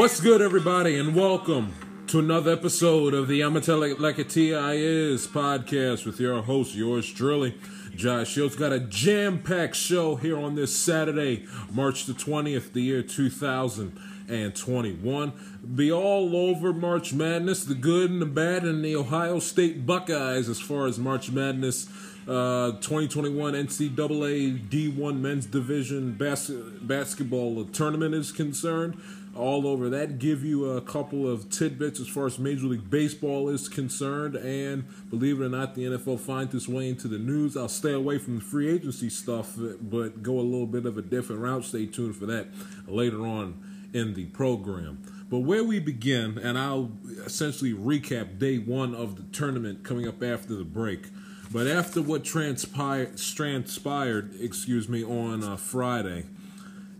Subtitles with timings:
[0.00, 1.74] What's good, everybody, and welcome
[2.06, 4.24] to another episode of the Like a.
[4.24, 7.54] Is podcast with your host, yours truly,
[7.94, 8.56] Josh Shields.
[8.56, 15.32] Got a jam packed show here on this Saturday, March the 20th, the year 2021.
[15.74, 20.48] Be all over March Madness, the good and the bad, and the Ohio State Buckeyes
[20.48, 21.90] as far as March Madness.
[22.28, 29.00] Uh, 2021 NCAA D1 Men's Division bas- basketball tournament is concerned
[29.34, 30.18] all over that.
[30.18, 34.84] Give you a couple of tidbits as far as Major League Baseball is concerned, and
[35.08, 37.56] believe it or not, the NFL finds its way into the news.
[37.56, 41.02] I'll stay away from the free agency stuff, but go a little bit of a
[41.02, 41.64] different route.
[41.64, 42.48] Stay tuned for that
[42.86, 45.02] later on in the program.
[45.30, 46.90] But where we begin, and I'll
[47.24, 51.06] essentially recap day one of the tournament coming up after the break.
[51.52, 56.24] But after what transpired, transpired, excuse me, on uh, Friday,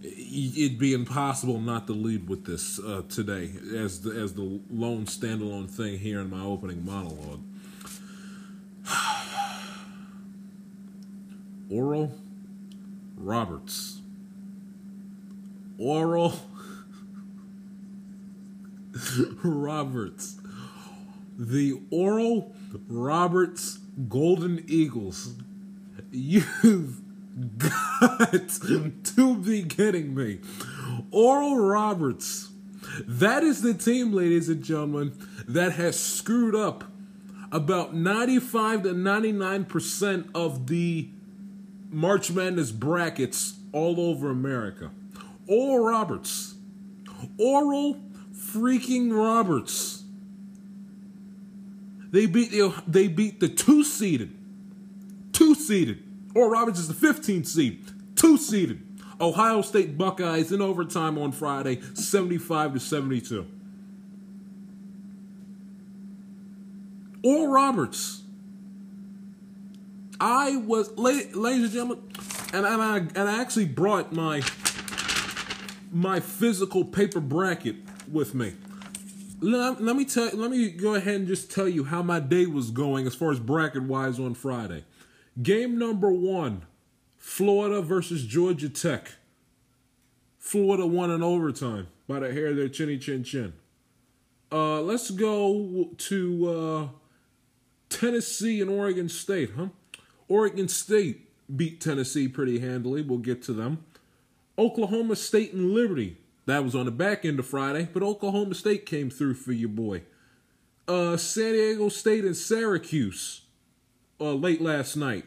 [0.02, 5.04] it'd be impossible not to lead with this uh, today as the, as the lone
[5.04, 7.42] standalone thing here in my opening monologue.
[11.70, 12.14] Oral
[13.16, 14.00] Roberts.
[15.78, 16.34] Oral
[19.44, 20.38] Roberts.
[21.38, 22.54] The Oral
[22.88, 25.34] Roberts Golden Eagles.
[26.10, 26.99] You've
[27.40, 28.48] got
[29.04, 30.38] to be kidding me.
[31.10, 32.48] Oral Roberts.
[33.06, 35.12] That is the team, ladies and gentlemen,
[35.46, 36.84] that has screwed up
[37.52, 41.08] about 95 to 99% of the
[41.90, 44.90] March Madness brackets all over America.
[45.46, 46.54] Oral Roberts.
[47.38, 48.00] Oral
[48.34, 50.04] freaking Roberts.
[52.10, 54.36] They beat the they beat the two seeded,
[55.32, 56.02] two seeded.
[56.34, 57.84] Oral Roberts is the 15th seed,
[58.16, 58.86] two seeded.
[59.20, 63.46] Ohio State Buckeyes in overtime on Friday, 75 to 72.
[67.22, 68.22] Oral Roberts.
[70.18, 72.02] I was, ladies and gentlemen,
[72.54, 74.42] and, and I and I actually brought my
[75.92, 77.76] my physical paper bracket
[78.10, 78.54] with me
[79.40, 82.46] let, let me tell let me go ahead and just tell you how my day
[82.46, 84.84] was going as far as bracket wise on Friday.
[85.40, 86.62] Game number one,
[87.18, 89.12] Florida versus Georgia Tech.
[90.38, 93.52] Florida won in overtime by the hair of their chinny chin chin.
[94.50, 96.88] Uh, let's go to uh,
[97.88, 99.68] Tennessee and Oregon State, huh?
[100.28, 103.02] Oregon State beat Tennessee pretty handily.
[103.02, 103.84] We'll get to them.
[104.58, 108.84] Oklahoma State and Liberty that was on the back end of Friday, but Oklahoma State
[108.84, 110.02] came through for your boy.
[110.88, 113.42] Uh, San Diego State and Syracuse
[114.20, 115.24] uh, late last night.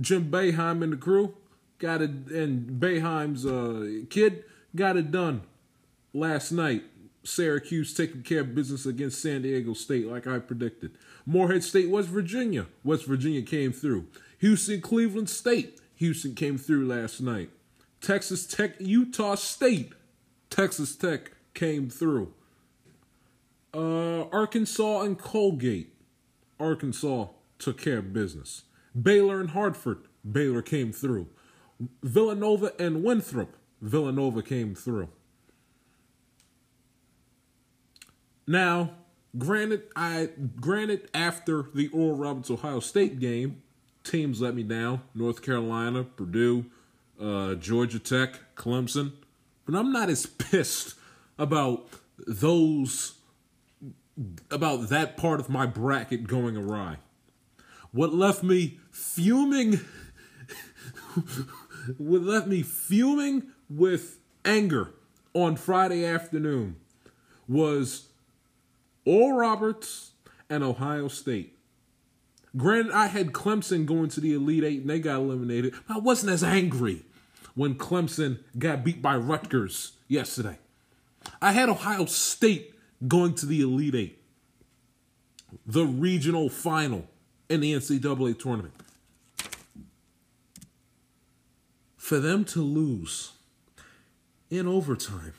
[0.00, 1.34] Jim Boeheim and the crew
[1.78, 5.42] got it, and Boeheim's uh, kid got it done
[6.12, 6.84] last night.
[7.24, 10.92] Syracuse taking care of business against San Diego State, like I predicted.
[11.24, 12.66] Morehead State, West Virginia.
[12.82, 14.06] West Virginia came through.
[14.38, 15.78] Houston, Cleveland State.
[15.96, 17.50] Houston came through last night.
[18.00, 19.92] Texas Tech, Utah State.
[20.50, 22.34] Texas Tech came through.
[23.72, 25.94] Uh, Arkansas and Colgate.
[26.58, 27.28] Arkansas
[27.62, 28.64] took care of business.
[29.00, 29.98] Baylor and Hartford.
[30.30, 31.28] Baylor came through.
[32.02, 33.56] Villanova and Winthrop.
[33.80, 35.08] Villanova came through.
[38.46, 38.90] Now,
[39.36, 40.30] granted, I
[40.60, 43.62] granted after the Oral Roberts Ohio State game,
[44.04, 45.02] teams let me down.
[45.14, 46.66] North Carolina, Purdue,
[47.20, 49.12] uh, Georgia Tech, Clemson.
[49.64, 50.94] But I'm not as pissed
[51.38, 51.88] about
[52.18, 53.14] those
[54.50, 56.98] about that part of my bracket going awry.
[57.92, 59.80] What left me fuming
[61.98, 64.90] what left me fuming with anger
[65.34, 66.76] on Friday afternoon
[67.48, 68.08] was
[69.04, 70.12] Oral Roberts
[70.48, 71.58] and Ohio State.
[72.56, 75.74] Granted, I had Clemson going to the Elite Eight and they got eliminated.
[75.88, 77.02] I wasn't as angry
[77.54, 80.58] when Clemson got beat by Rutgers yesterday.
[81.40, 82.74] I had Ohio State
[83.06, 84.22] going to the Elite Eight,
[85.66, 87.08] the regional final
[87.52, 88.72] in the NCAA tournament.
[91.98, 93.32] For them to lose
[94.50, 95.34] in overtime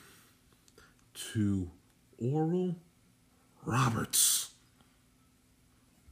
[1.34, 1.72] to
[2.20, 2.76] Oral
[3.66, 4.52] Roberts.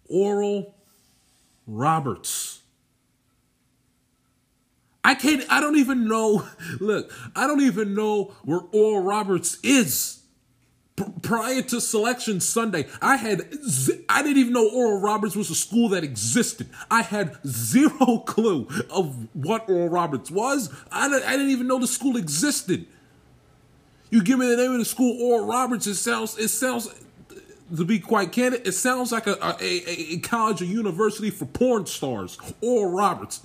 [0.10, 0.74] Oral
[1.68, 2.62] Roberts.
[5.04, 6.48] I can't, I don't even know.
[6.80, 10.21] Look, I don't even know where Oral Roberts is.
[11.22, 15.56] Prior to selection Sunday, I had, z- I didn't even know Oral Roberts was a
[15.56, 16.70] school that existed.
[16.90, 20.74] I had zero clue of what Oral Roberts was.
[20.92, 22.88] I, I didn't even know the school existed.
[24.10, 25.88] You give me the name of the school, Oral Roberts.
[25.88, 26.38] It sounds.
[26.38, 26.90] It sounds.
[27.76, 31.86] To be quite candid, it sounds like a, a, a, college or university for porn
[31.86, 32.38] stars.
[32.60, 33.40] Oral Roberts.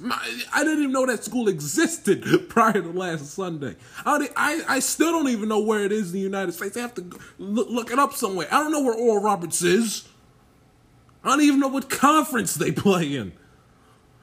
[0.52, 3.76] I didn't even know that school existed prior to last Sunday.
[4.04, 6.76] I, I, I still don't even know where it is in the United States.
[6.76, 7.08] I have to
[7.38, 8.48] look, look it up somewhere.
[8.50, 10.08] I don't know where Oral Roberts is.
[11.22, 13.32] I don't even know what conference they play in.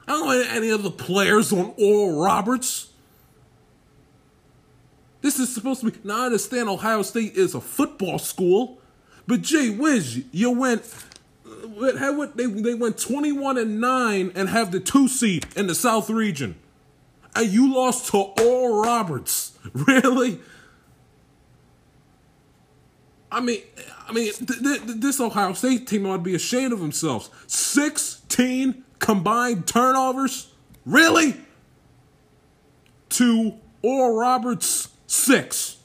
[0.06, 2.90] I don't know any of the players on Oral Roberts.
[5.22, 5.98] This is supposed to be.
[6.04, 8.78] Now I understand Ohio State is a football school,
[9.26, 10.82] but gee whiz, you went.
[11.46, 15.66] Uh, what they they went twenty one and nine and have the two seed in
[15.66, 16.56] the South region,
[17.34, 19.52] and you lost to Oral Roberts.
[19.72, 20.40] Really?
[23.32, 23.62] I mean,
[24.08, 27.30] I mean, th- th- this Ohio State team ought to be ashamed of themselves.
[27.46, 30.52] Sixteen combined turnovers,
[30.84, 31.34] really?
[33.10, 35.78] To Oral Roberts six.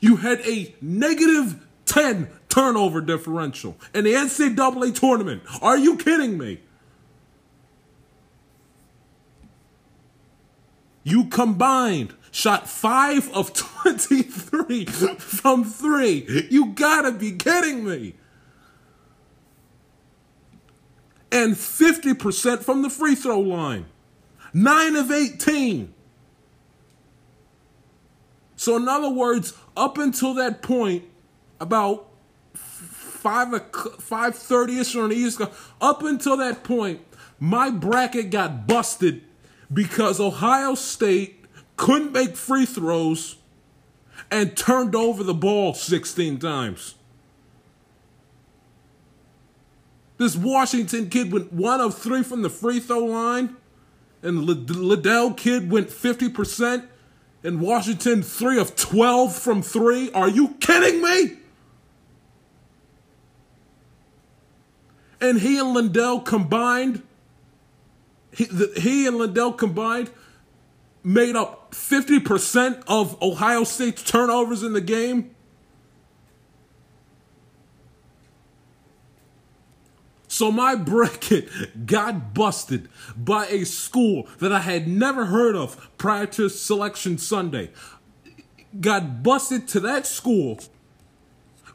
[0.00, 5.42] You had a negative 10 turnover differential in the NCAA tournament.
[5.60, 6.60] Are you kidding me?
[11.02, 16.48] You combined shot 5 of 23 from 3.
[16.50, 18.14] You gotta be kidding me.
[21.30, 23.86] And 50% from the free throw line.
[24.52, 25.94] 9 of 18.
[28.56, 31.04] So in other words, up until that point,
[31.60, 32.08] about
[32.54, 33.48] five
[33.98, 37.00] five thirty ish on the East Coast, up until that point,
[37.40, 39.22] my bracket got busted
[39.72, 41.44] because Ohio State
[41.76, 43.36] couldn't make free throws
[44.30, 46.94] and turned over the ball 16 times.
[50.18, 53.56] This Washington kid went one of three from the free throw line,
[54.22, 56.88] and Liddell kid went 50%
[57.44, 60.10] And Washington, three of 12 from three.
[60.10, 61.38] Are you kidding me?
[65.20, 67.02] And he and Liddell combined,
[68.32, 70.10] he, the, he and Liddell combined
[71.02, 75.34] made up 50% of Ohio State's turnovers in the game.
[80.28, 81.48] So my bracket
[81.86, 87.70] got busted by a school that I had never heard of prior to selection Sunday.
[88.78, 90.60] Got busted to that school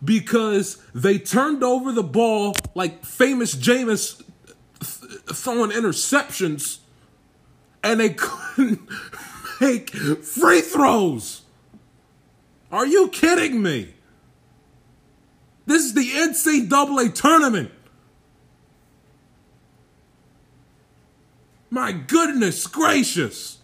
[0.03, 4.21] because they turned over the ball like famous Jameis
[4.81, 6.79] throwing interceptions
[7.83, 8.81] and they couldn't
[9.61, 11.41] make free throws.
[12.71, 13.93] Are you kidding me?
[15.65, 17.71] This is the NCAA tournament.
[21.69, 23.59] My goodness gracious.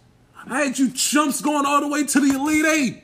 [0.46, 3.04] I had you chumps going all the way to the Elite Eight.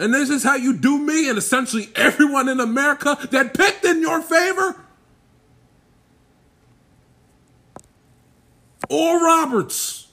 [0.00, 4.00] And this is how you do me and essentially everyone in America that picked in
[4.00, 4.80] your favor?
[8.88, 10.08] Or Roberts.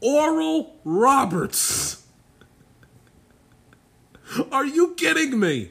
[0.00, 2.04] Oral Roberts.
[4.52, 5.70] Are you kidding me?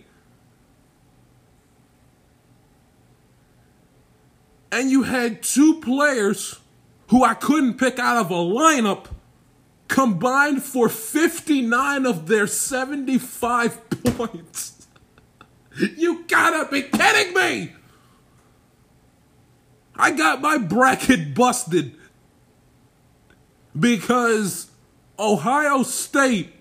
[4.76, 6.60] and you had two players
[7.08, 9.06] who I couldn't pick out of a lineup
[9.88, 14.88] combined for 59 of their 75 points.
[15.78, 17.74] You gotta be kidding me!
[19.98, 21.96] I got my bracket busted
[23.78, 24.70] because
[25.18, 26.54] Ohio State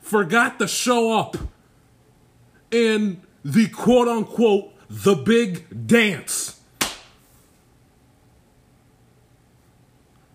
[0.00, 1.36] forgot to show up
[2.70, 6.57] in the quote unquote the big dance.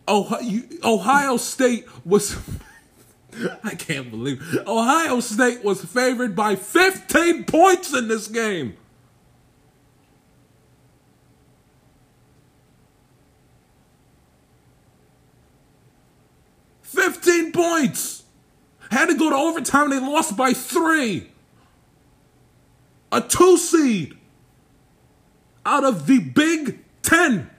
[0.08, 2.38] Ohio, Ohio State was.
[3.64, 4.68] I can't believe it.
[4.68, 8.78] Ohio State was favored by 15 points in this game.
[16.94, 18.24] Fifteen points.
[18.92, 19.90] Had to go to overtime.
[19.90, 21.32] They lost by three.
[23.12, 24.16] A two seed
[25.66, 27.50] out of the Big Ten.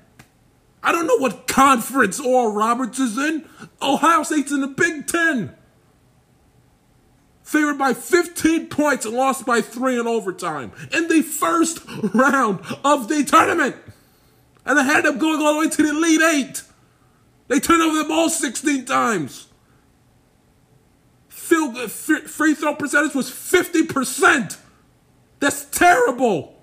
[0.85, 3.49] I don't know what conference Oral Roberts is in.
[3.81, 5.57] Ohio State's in the Big Ten.
[7.43, 11.81] Favored by 15 points and lost by three in overtime in the first
[12.14, 13.76] round of the tournament.
[14.67, 16.62] And they had up going all the way to the Elite Eight.
[17.49, 19.49] They turned over the ball 16 times.
[21.29, 24.59] Field, uh, free throw percentage was 50%.
[25.41, 26.54] That's terrible.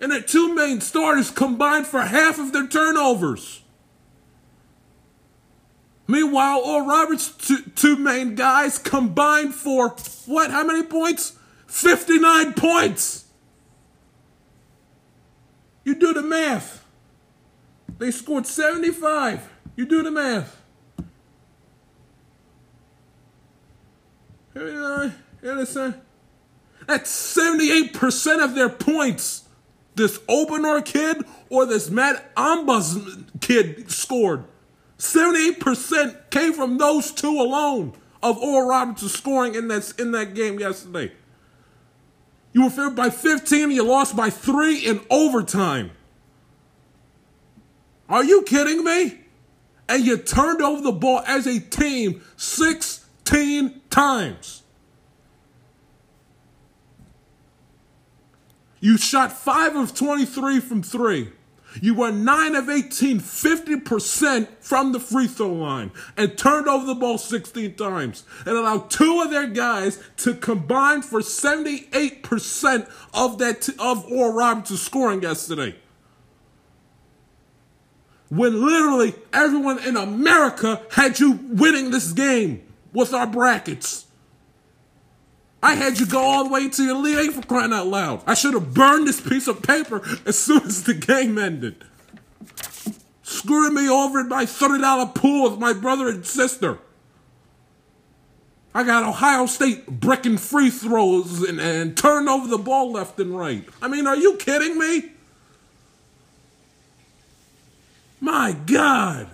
[0.00, 3.62] And their two main starters combined for half of their turnovers.
[6.06, 9.90] Meanwhile, Oral Roberts' two, two main guys combined for
[10.26, 10.50] what?
[10.50, 11.36] How many points?
[11.66, 13.26] 59 points.
[15.84, 16.84] You do the math.
[17.98, 19.48] They scored 75.
[19.76, 20.60] You do the math.
[24.54, 25.14] 59,
[26.86, 29.47] That's 78% of their points.
[29.98, 34.44] This Obanor kid or this Max Abmas kid scored.
[34.96, 40.60] 78% came from those two alone of Oral Roberts scoring in that, in that game
[40.60, 41.10] yesterday.
[42.52, 45.90] You were favored by 15 you lost by three in overtime.
[48.08, 49.18] Are you kidding me?
[49.88, 54.62] And you turned over the ball as a team 16 times.
[58.80, 61.32] You shot 5 of 23 from 3.
[61.80, 66.94] You were 9 of 18, 50% from the free throw line, and turned over the
[66.94, 73.62] ball 16 times, and allowed two of their guys to combine for 78% of that
[73.62, 75.76] t- of Oral Roberts' scoring yesterday.
[78.30, 84.06] When literally everyone in America had you winning this game with our brackets.
[85.62, 88.22] I had you go all the way to your Eight for crying out loud.
[88.26, 91.84] I should have burned this piece of paper as soon as the game ended.
[93.22, 96.78] Screwing me over in my $30 pool with my brother and sister.
[98.74, 103.36] I got Ohio State breaking free throws and, and turning over the ball left and
[103.36, 103.64] right.
[103.82, 105.10] I mean, are you kidding me?
[108.20, 109.28] My God.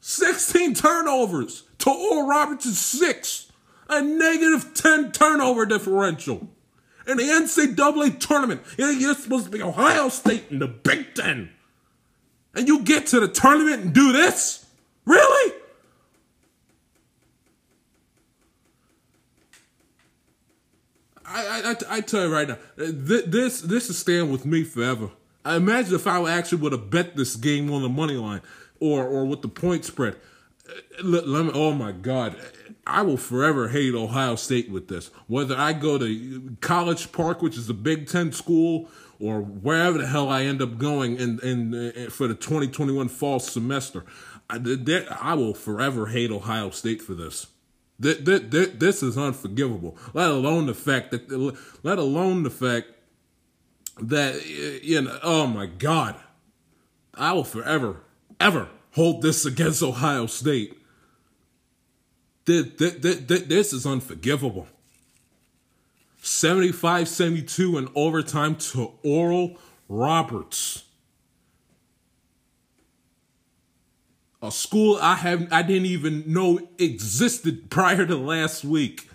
[0.00, 3.50] 16 turnovers to Oral Roberts' six.
[3.88, 6.48] A negative 10 turnover differential.
[7.06, 11.50] In the NCAA tournament, you're supposed to be Ohio State in the Big Ten.
[12.54, 14.64] And you get to the tournament and do this?
[15.04, 15.54] Really?
[21.26, 25.10] I, I, I, tell you right now, this this is staying with me forever.
[25.44, 28.42] I imagine if I actually would have bet this game on the money line
[28.80, 30.16] or or with the point spread.
[31.02, 32.36] Let, let me, oh my God,
[32.86, 35.10] I will forever hate Ohio State with this.
[35.26, 38.88] Whether I go to College Park, which is a Big Ten school,
[39.20, 43.38] or wherever the hell I end up going in, in, in for the 2021 fall
[43.38, 44.04] semester,
[44.50, 44.58] I,
[45.20, 47.46] I will forever hate Ohio State for this.
[47.98, 49.96] This is unforgivable.
[50.12, 51.30] Let alone the fact that,
[51.84, 52.88] let alone the fact
[54.00, 54.44] that
[54.82, 56.16] you know, oh my God,
[57.14, 58.00] I will forever,
[58.40, 60.78] ever hold this against Ohio State.
[62.44, 64.68] This is unforgivable.
[66.22, 69.58] 75 72 in overtime to Oral
[69.88, 70.84] Roberts.
[74.40, 79.08] A school I have I didn't even know existed prior to last week.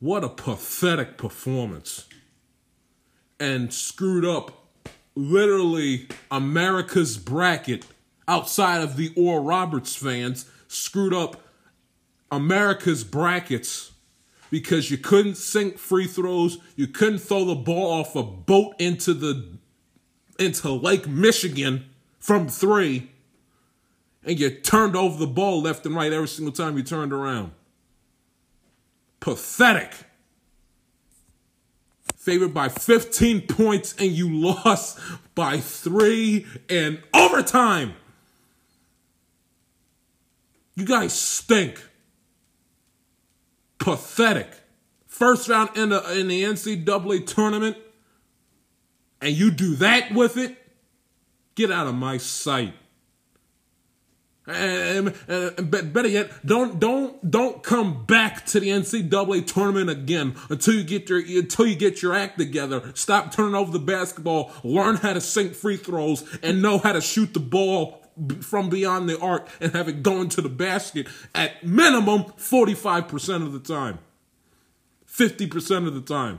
[0.00, 2.06] What a pathetic performance.
[3.38, 4.65] And screwed up
[5.16, 7.86] literally America's bracket
[8.28, 11.40] outside of the Oral Roberts fans screwed up
[12.30, 13.92] America's brackets
[14.50, 19.14] because you couldn't sink free throws, you couldn't throw the ball off a boat into
[19.14, 19.58] the
[20.38, 21.86] into Lake Michigan
[22.18, 23.10] from 3
[24.24, 27.52] and you turned over the ball left and right every single time you turned around.
[29.20, 29.92] Pathetic
[32.26, 34.98] favored by 15 points and you lost
[35.36, 37.94] by three in overtime.
[40.74, 41.80] You guys stink.
[43.78, 44.50] Pathetic.
[45.06, 47.76] First round in the in the NCAA tournament,
[49.22, 50.56] and you do that with it.
[51.54, 52.74] Get out of my sight.
[54.46, 60.36] And, and, and, better yet, don't don't don't come back to the NCAA tournament again
[60.48, 62.92] until you get your until you get your act together.
[62.94, 64.52] Stop turning over the basketball.
[64.62, 68.06] Learn how to sink free throws and know how to shoot the ball
[68.40, 73.52] from beyond the arc and have it go into the basket at minimum 45% of
[73.52, 73.98] the time.
[75.08, 76.38] 50% of the time.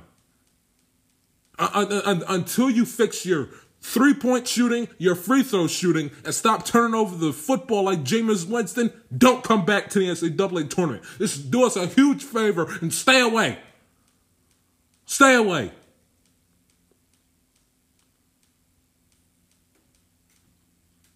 [1.60, 3.50] Uh, uh, uh, until you fix your
[3.88, 8.46] three point shooting, your free throw shooting, and stop turning over the football like Jameis
[8.46, 11.04] Winston, don't come back to the NCAA tournament.
[11.18, 13.58] This do us a huge favor and stay away.
[15.06, 15.72] Stay away.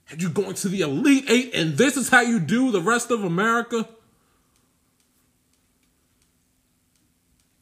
[0.10, 3.12] And you're going to the Elite Eight, and this is how you do the rest
[3.12, 3.88] of America?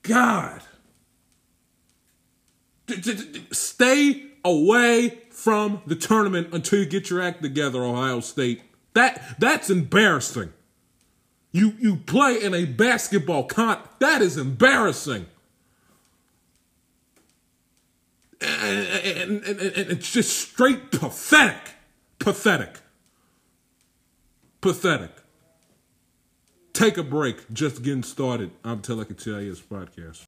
[0.04, 0.62] God.
[3.52, 8.62] Stay away from the tournament until you get your act together, Ohio State.
[8.94, 10.54] That that's embarrassing.
[11.52, 15.28] You you play in a basketball con that is embarrassing.
[18.42, 21.74] And, and, and, and it's just straight pathetic.
[22.20, 22.80] Pathetic.
[24.62, 25.12] Pathetic.
[26.72, 27.52] Take a break.
[27.52, 28.52] Just getting started.
[28.64, 30.24] I'm Teleka TIS podcast.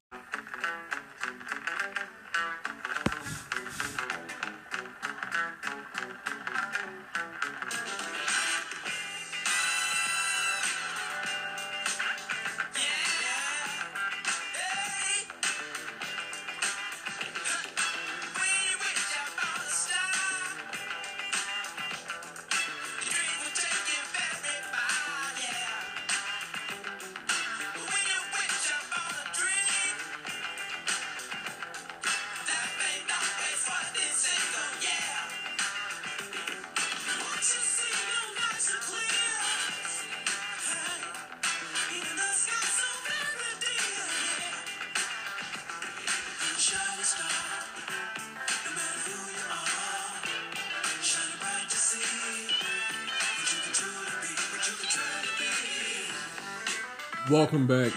[57.52, 57.92] Welcome back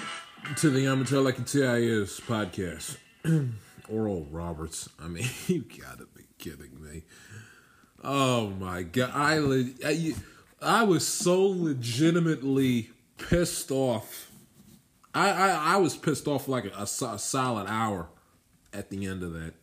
[0.58, 2.98] to the I'm Amateur Like a TIS podcast.
[3.90, 4.90] Oral Roberts.
[5.02, 7.04] I mean, you gotta be kidding me.
[8.04, 9.12] Oh my god.
[9.14, 9.38] I,
[9.86, 10.14] I,
[10.62, 14.30] I was so legitimately pissed off.
[15.14, 18.10] I, I, I was pissed off like a, a, a solid hour
[18.74, 19.54] at the end of that.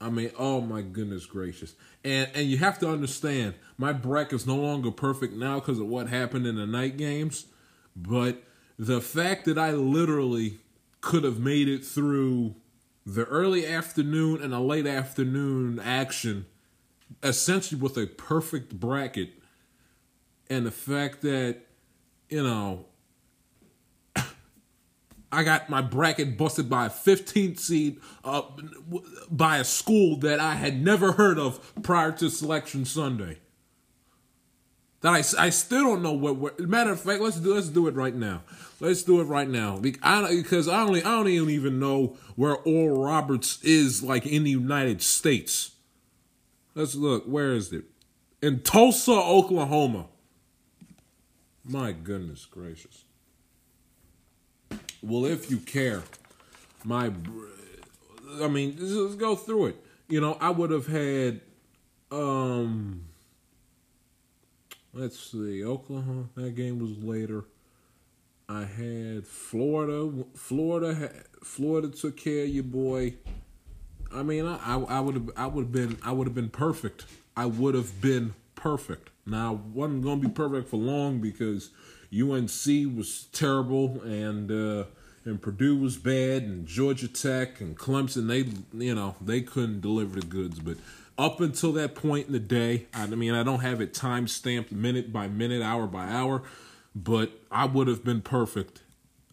[0.00, 1.74] I mean, oh my goodness gracious.
[2.02, 5.86] And and you have to understand, my bracket is no longer perfect now because of
[5.86, 7.44] what happened in the night games.
[7.94, 8.42] But
[8.80, 10.56] the fact that I literally
[11.02, 12.54] could have made it through
[13.04, 16.46] the early afternoon and a late afternoon action
[17.22, 19.32] essentially with a perfect bracket
[20.48, 21.58] and the fact that
[22.30, 22.86] you know
[25.30, 28.42] I got my bracket busted by a 15th seed uh,
[29.30, 33.40] by a school that I had never heard of prior to selection Sunday.
[35.02, 36.36] That I, I still don't know what.
[36.36, 38.42] what matter of fact, let's do let's do it right now.
[38.80, 43.62] Let's do it right now because I only I don't even know where Oral Roberts
[43.62, 45.72] is like in the United States.
[46.74, 47.24] Let's look.
[47.24, 47.84] Where is it?
[48.42, 50.06] In Tulsa, Oklahoma.
[51.64, 53.04] My goodness gracious.
[55.02, 56.02] Well, if you care,
[56.84, 57.10] my,
[58.40, 59.76] I mean, let's go through it.
[60.08, 61.40] You know, I would have had,
[62.10, 63.04] um,
[64.92, 66.28] let's see, Oklahoma.
[66.34, 67.44] That game was later.
[68.48, 70.24] I had Florida.
[70.34, 71.10] Florida.
[71.42, 73.14] Florida took care of your boy.
[74.12, 77.04] I mean, I, I would have, I would have been, I would have been perfect.
[77.36, 79.10] I would have been perfect.
[79.24, 81.70] Now, I wasn't gonna be perfect for long because
[82.12, 84.84] UNC was terrible and uh,
[85.24, 88.26] and Purdue was bad and Georgia Tech and Clemson.
[88.26, 88.50] They,
[88.84, 90.58] you know, they couldn't deliver the goods.
[90.58, 90.76] But
[91.18, 94.72] up until that point in the day, I mean, I don't have it time stamped
[94.72, 96.42] minute by minute, hour by hour
[96.94, 98.82] but I would have been perfect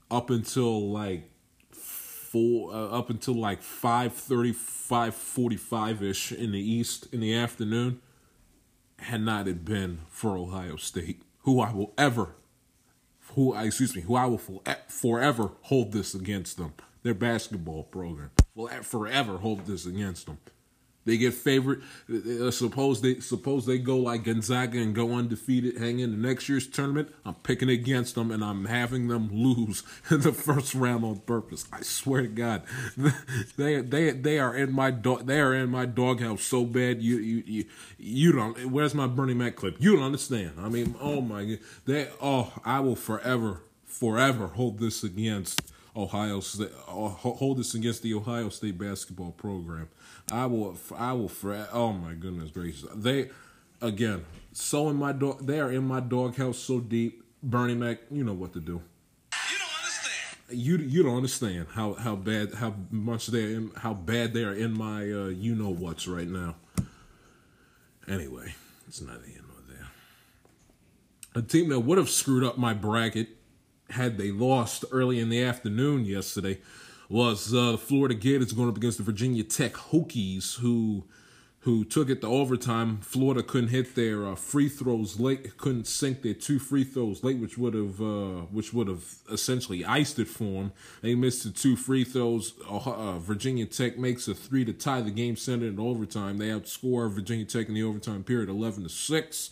[0.09, 1.29] up until like
[1.71, 7.99] four, uh, up until like 5.30, 5.45ish in the East in the afternoon,
[8.99, 12.35] had not it been for Ohio State, who I will ever,
[13.33, 14.41] who I excuse me, who I will
[14.87, 16.73] forever hold this against them.
[17.03, 20.39] Their basketball program will forever hold this against them.
[21.07, 21.79] They get favorite.
[22.13, 26.49] Uh, suppose they suppose they go like Gonzaga and go undefeated, hang in the next
[26.49, 27.13] year's tournament.
[27.25, 31.65] I'm picking against them and I'm having them lose in the first round on purpose.
[31.71, 32.63] I swear to God,
[33.57, 35.27] they they they are in my dog.
[35.27, 37.01] They are in my doghouse so bad.
[37.01, 37.65] You you you
[37.97, 38.69] you don't.
[38.69, 39.77] Where's my Bernie Mac clip?
[39.79, 40.55] You don't understand.
[40.59, 46.39] I mean, oh my God, they oh I will forever forever hold this against Ohio
[46.41, 46.71] State.
[46.87, 49.89] Uh, hold this against the Ohio State basketball program.
[50.31, 50.77] I will.
[50.95, 51.31] I will.
[51.71, 52.85] Oh my goodness gracious!
[52.93, 53.29] They
[53.81, 54.25] again.
[54.51, 55.45] So in my dog.
[55.45, 57.23] They are in my doghouse so deep.
[57.41, 58.81] Bernie Mac, you know what to do.
[59.51, 60.59] You don't understand.
[60.59, 64.53] You you don't understand how how bad how much they're in how bad they are
[64.53, 66.55] in my uh, you know what's right now.
[68.07, 68.53] Anyway,
[68.87, 69.87] it's not here nor there.
[71.35, 73.29] A team that would have screwed up my bracket
[73.89, 76.59] had they lost early in the afternoon yesterday
[77.09, 81.05] was uh, Florida Gators going up against the Virginia Tech Hokies, who
[81.61, 82.99] who took it to overtime.
[83.01, 87.39] Florida couldn't hit their uh, free throws late, couldn't sink their two free throws late,
[87.39, 90.71] which would have uh, which would have essentially iced it for them.
[91.01, 92.53] They missed the two free throws.
[92.69, 96.37] Uh, Virginia Tech makes a three to tie the game, it in overtime.
[96.37, 99.49] They outscore Virginia Tech in the overtime period, eleven to six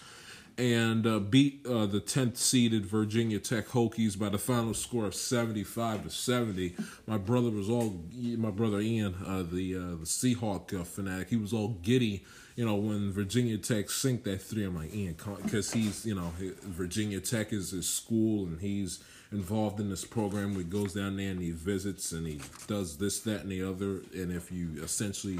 [0.58, 5.16] and uh, beat uh, the 10th seeded Virginia Tech Hokies by the final score of
[5.16, 6.76] 75 to 70.
[7.08, 11.30] My brother was all my brother Ian, uh, the uh, the Seahawk uh, fanatic.
[11.30, 12.24] He was all giddy,
[12.56, 14.64] you know, when Virginia Tech sinked that three.
[14.64, 16.32] I'm like Ian, because he's you know
[16.64, 20.56] Virginia Tech is his school and he's involved in this program.
[20.56, 24.02] He goes down there and he visits and he does this, that, and the other.
[24.14, 25.40] And if you essentially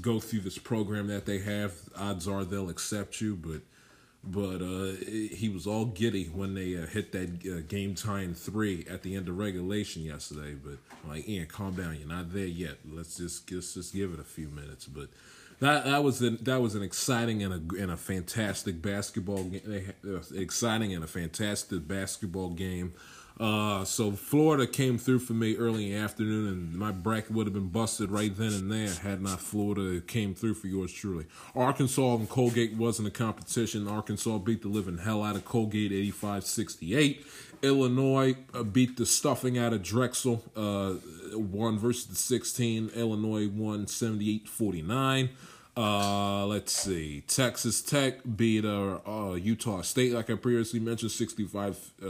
[0.00, 3.60] go through this program that they have, odds are they'll accept you, but
[4.26, 8.84] but uh, he was all giddy when they uh, hit that uh, game tying three
[8.90, 10.54] at the end of regulation yesterday.
[10.54, 11.96] But like, Ian, calm down.
[11.98, 12.78] You're not there yet.
[12.90, 14.86] Let's just let's just give it a few minutes.
[14.86, 15.08] But
[15.60, 19.92] that that was an, that was an exciting and a and a fantastic basketball game.
[20.04, 22.94] Uh, exciting and a fantastic basketball game.
[23.38, 27.46] Uh, so Florida came through for me early in the afternoon, and my bracket would
[27.46, 31.26] have been busted right then and there had not Florida came through for yours truly.
[31.54, 33.86] Arkansas and Colgate wasn't a competition.
[33.86, 37.24] Arkansas beat the living hell out of Colgate 85-68.
[37.62, 40.92] Illinois uh, beat the stuffing out of Drexel, uh,
[41.34, 42.90] one versus the 16.
[42.94, 45.30] Illinois won 78-49.
[45.76, 47.22] Uh, let's see.
[47.26, 52.08] Texas Tech beat uh, uh, Utah State, like I previously mentioned, 65 uh,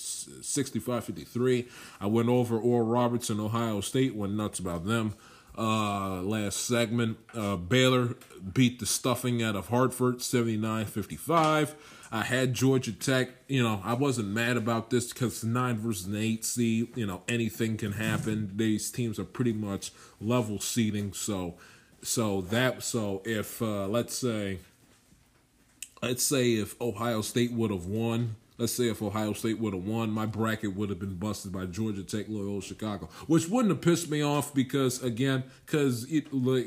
[0.00, 1.68] 65 53.
[2.00, 5.14] I went over Oral Roberts and Ohio State, went nuts about them.
[5.56, 8.14] Uh, last segment, uh, Baylor
[8.54, 11.74] beat the stuffing out of Hartford 79 55.
[12.12, 13.30] I had Georgia Tech.
[13.48, 16.96] You know, I wasn't mad about this because nine versus eight seed.
[16.96, 18.52] You know, anything can happen.
[18.54, 21.12] These teams are pretty much level seeding.
[21.12, 21.56] So,
[22.02, 24.60] so that so if uh, let's say,
[26.00, 29.84] let's say if Ohio State would have won let's say if Ohio State would have
[29.84, 33.80] won, my bracket would have been busted by Georgia Tech, Loyola, Chicago, which wouldn't have
[33.80, 36.26] pissed me off because again, because it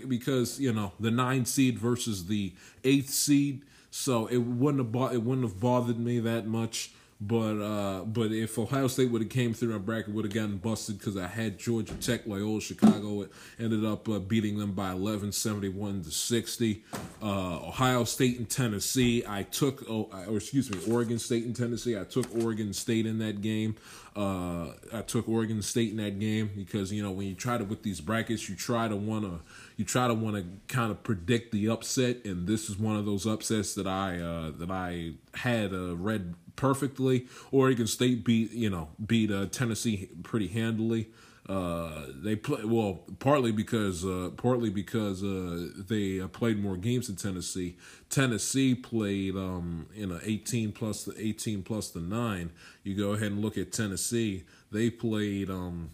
[0.10, 5.22] because you know the nine seed versus the eighth seed, so it wouldn't have it
[5.24, 6.92] wouldn't have bothered me that much.
[7.24, 10.58] But uh, but if Ohio State would have came through, my bracket would have gotten
[10.58, 13.22] busted because I had Georgia Tech, Loyola, Chicago.
[13.22, 16.84] It ended up uh, beating them by 11, 71 to 60.
[17.22, 17.26] Uh,
[17.68, 21.96] Ohio State and Tennessee, I took, oh, or excuse me, Oregon State and Tennessee.
[21.96, 23.76] I took Oregon State in that game.
[24.16, 27.64] Uh, I took Oregon State in that game because you know when you try to
[27.64, 29.40] with these brackets, you try to want to
[29.78, 33.06] you try to want to kind of predict the upset, and this is one of
[33.06, 37.28] those upsets that I uh, that I had uh, read perfectly.
[37.52, 41.10] Oregon State beat you know beat uh, Tennessee pretty handily.
[41.50, 47.10] Uh, they play well partly because uh, partly because uh, they uh, played more games
[47.10, 47.78] in Tennessee.
[48.10, 52.52] Tennessee played um, in a 18 plus the 18 plus the nine.
[52.84, 54.44] You go ahead and look at Tennessee.
[54.72, 55.90] They played um,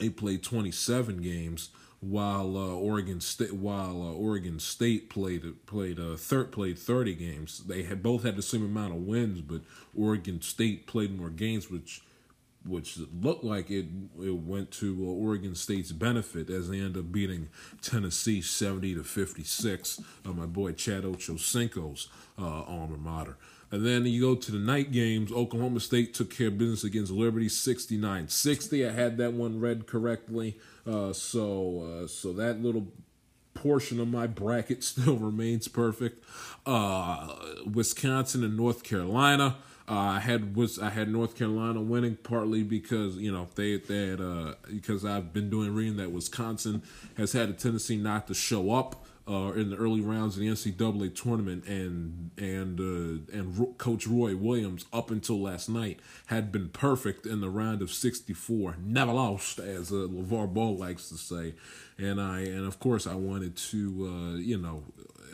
[0.00, 1.68] they played 27 games
[2.00, 7.64] while uh, Oregon State while uh, Oregon State played played uh, third played 30 games.
[7.66, 9.60] They had both had the same amount of wins, but
[9.94, 12.02] Oregon State played more games, which
[12.66, 13.86] which looked like it
[14.18, 17.48] it went to uh, Oregon State's benefit as they end up beating
[17.82, 20.00] Tennessee 70 to 56.
[20.24, 22.08] Uh, my boy Chad Ochocinco's
[22.38, 23.36] uh, alma mater.
[23.72, 25.30] And then you go to the night games.
[25.30, 28.86] Oklahoma State took care of business against Liberty 69 60.
[28.86, 30.58] I had that one read correctly.
[30.90, 32.88] Uh, so, uh, so that little
[33.54, 36.24] portion of my bracket still remains perfect.
[36.66, 37.36] Uh,
[37.72, 39.56] Wisconsin and North Carolina.
[39.88, 44.08] Uh, I had was I had North Carolina winning partly because you know they they
[44.08, 46.82] had uh, because I've been doing reading that Wisconsin
[47.16, 50.48] has had a tendency not to show up uh, in the early rounds of the
[50.48, 56.68] NCAA tournament, and and uh, and Coach Roy Williams up until last night had been
[56.70, 61.54] perfect in the round of 64, never lost, as uh, LeVar Ball likes to say,
[61.96, 64.82] and I and of course I wanted to uh, you know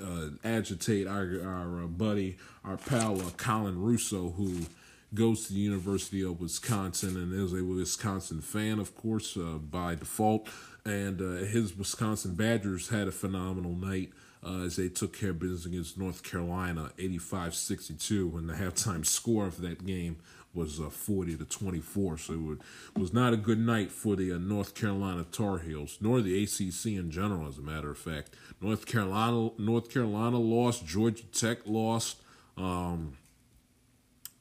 [0.02, 4.66] uh, agitate our our uh, buddy, our pal Colin Russo, who
[5.14, 10.48] goes to the University of Wisconsin and is a Wisconsin fan, of course, by default
[10.86, 14.12] and uh, his Wisconsin Badgers had a phenomenal night
[14.44, 19.46] uh, as they took care of business against North Carolina, 85-62, when the halftime score
[19.46, 20.18] of that game
[20.54, 22.18] was uh, 40 to 24.
[22.18, 22.56] So
[22.94, 26.40] it was not a good night for the uh, North Carolina Tar Heels, nor the
[26.44, 28.30] ACC in general, as a matter of fact.
[28.60, 30.86] North Carolina, North Carolina lost.
[30.86, 32.22] Georgia Tech lost.
[32.56, 33.18] Um,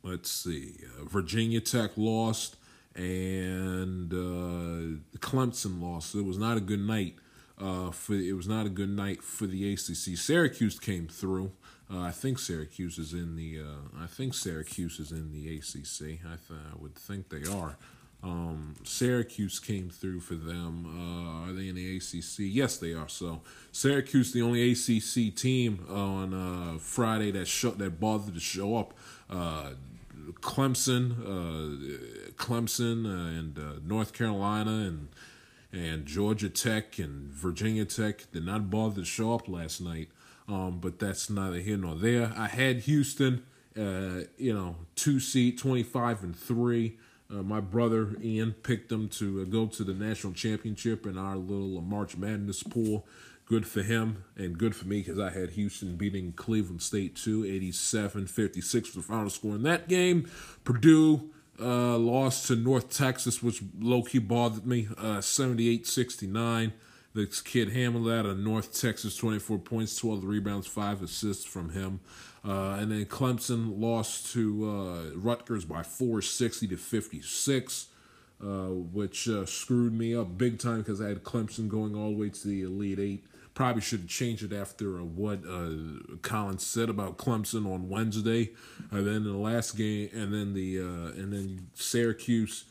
[0.06, 0.76] let's see.
[0.98, 2.56] Uh, Virginia Tech lost
[2.96, 6.12] and uh, Clemson lost.
[6.12, 7.16] So it was not a good night
[7.60, 10.18] uh, for it was not a good night for the ACC.
[10.18, 11.52] Syracuse came through.
[11.92, 13.60] Uh, I think Syracuse is in the.
[13.60, 16.20] Uh, I think Syracuse is in the ACC.
[16.26, 17.78] I, th- I would think they are.
[18.24, 20.86] Um, Syracuse came through for them.
[20.88, 22.40] Uh, are they in the ACC?
[22.40, 23.08] Yes, they are.
[23.08, 23.42] So
[23.72, 28.96] Syracuse, the only ACC team on uh, Friday that show, that bothered to show up.
[29.30, 29.72] Uh,
[30.42, 35.10] Clemson, uh, Clemson, uh, and uh, North Carolina, and
[35.72, 40.10] and Georgia Tech and Virginia Tech did not bother to show up last night.
[40.48, 42.32] Um, but that's neither here nor there.
[42.38, 43.44] I had Houston,
[43.76, 46.98] you know, two seat, twenty five and three.
[47.30, 51.36] Uh, my brother Ian picked them to uh, go to the national championship in our
[51.36, 53.06] little uh, March Madness pool.
[53.46, 57.46] Good for him and good for me because I had Houston beating Cleveland State too,
[57.46, 60.28] 87 56 was the final score in that game.
[60.64, 61.30] Purdue
[61.60, 66.74] uh, lost to North Texas, which low key bothered me, uh, 78 69.
[67.14, 72.02] This kid handled that of North Texas, 24 points, 12 rebounds, 5 assists from him.
[72.44, 77.88] Uh, and then Clemson lost to uh, Rutgers by 460 to 56,
[78.44, 82.18] uh, which uh, screwed me up big time because I had Clemson going all the
[82.18, 83.26] way to the Elite Eight.
[83.56, 88.52] Probably should have changed it after uh, what uh, Collins said about Clemson on Wednesday,
[88.92, 92.66] and then in the last game, and then the and then Syracuse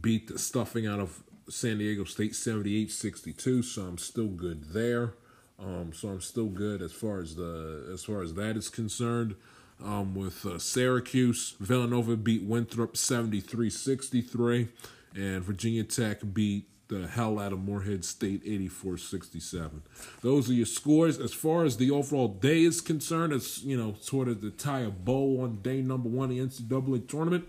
[0.00, 3.64] beat the stuffing out of San Diego State 78-62.
[3.64, 5.14] So I'm still good there.
[5.58, 9.34] Um, so I'm still good as far as the as far as that is concerned.
[9.82, 14.68] Um, with uh, Syracuse, Villanova beat Winthrop 73-63,
[15.16, 19.80] and Virginia Tech beat the hell out of Morehead State 84-67.
[20.22, 21.18] Those are your scores.
[21.18, 24.80] As far as the overall day is concerned, it's you know sort of to tie
[24.80, 27.46] a bow on day number one of the NCAA tournament.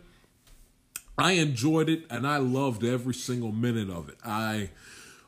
[1.18, 4.18] I enjoyed it and I loved every single minute of it.
[4.26, 4.70] I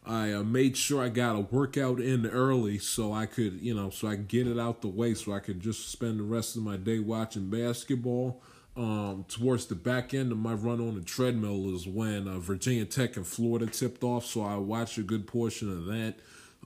[0.06, 3.90] I uh, made sure I got a workout in early so I could, you know,
[3.90, 6.64] so I get it out the way so I could just spend the rest of
[6.64, 8.42] my day watching basketball.
[8.78, 12.86] Um, towards the back end of my run on the treadmill is when uh, Virginia
[12.86, 16.14] Tech and Florida tipped off, so I watched a good portion of that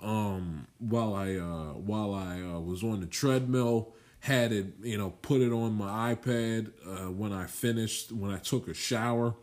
[0.03, 3.93] um, while I uh, while I uh, was on the treadmill.
[4.19, 8.39] Had it, you know, put it on my iPad uh, when I finished when I
[8.39, 9.33] took a shower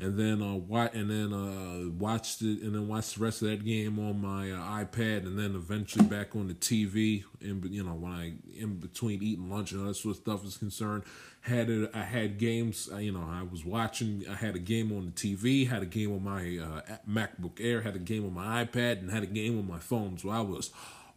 [0.00, 3.64] and then uh and then uh watched it and then watched the rest of that
[3.64, 7.94] game on my uh, iPad and then eventually back on the TV and you know
[7.94, 11.02] when I in between eating lunch and all that sort of stuff is concerned
[11.48, 14.92] had it I had games uh, you know I was watching I had a game
[14.92, 18.34] on the TV had a game on my uh, MacBook Air had a game on
[18.34, 20.18] my iPad and had a game on my phone.
[20.18, 20.70] So I was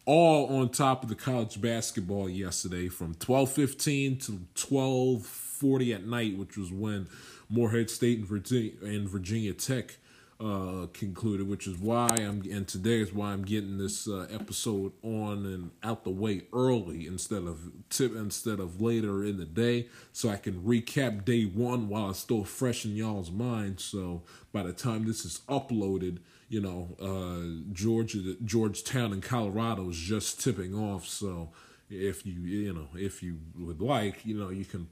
[0.05, 6.57] all on top of the college basketball yesterday from 12:15 to 12:40 at night which
[6.57, 7.07] was when
[7.49, 9.97] Morehead State and Virginia, and Virginia Tech
[10.41, 14.91] uh, concluded, which is why I'm and today is why I'm getting this uh, episode
[15.03, 19.87] on and out the way early instead of tip instead of later in the day,
[20.11, 23.83] so I can recap day one while it's still fresh in y'all's minds.
[23.83, 26.17] So by the time this is uploaded,
[26.49, 31.07] you know, uh, Georgia, Georgetown, and Colorado is just tipping off.
[31.07, 31.51] So
[31.89, 34.87] if you you know if you would like, you know, you can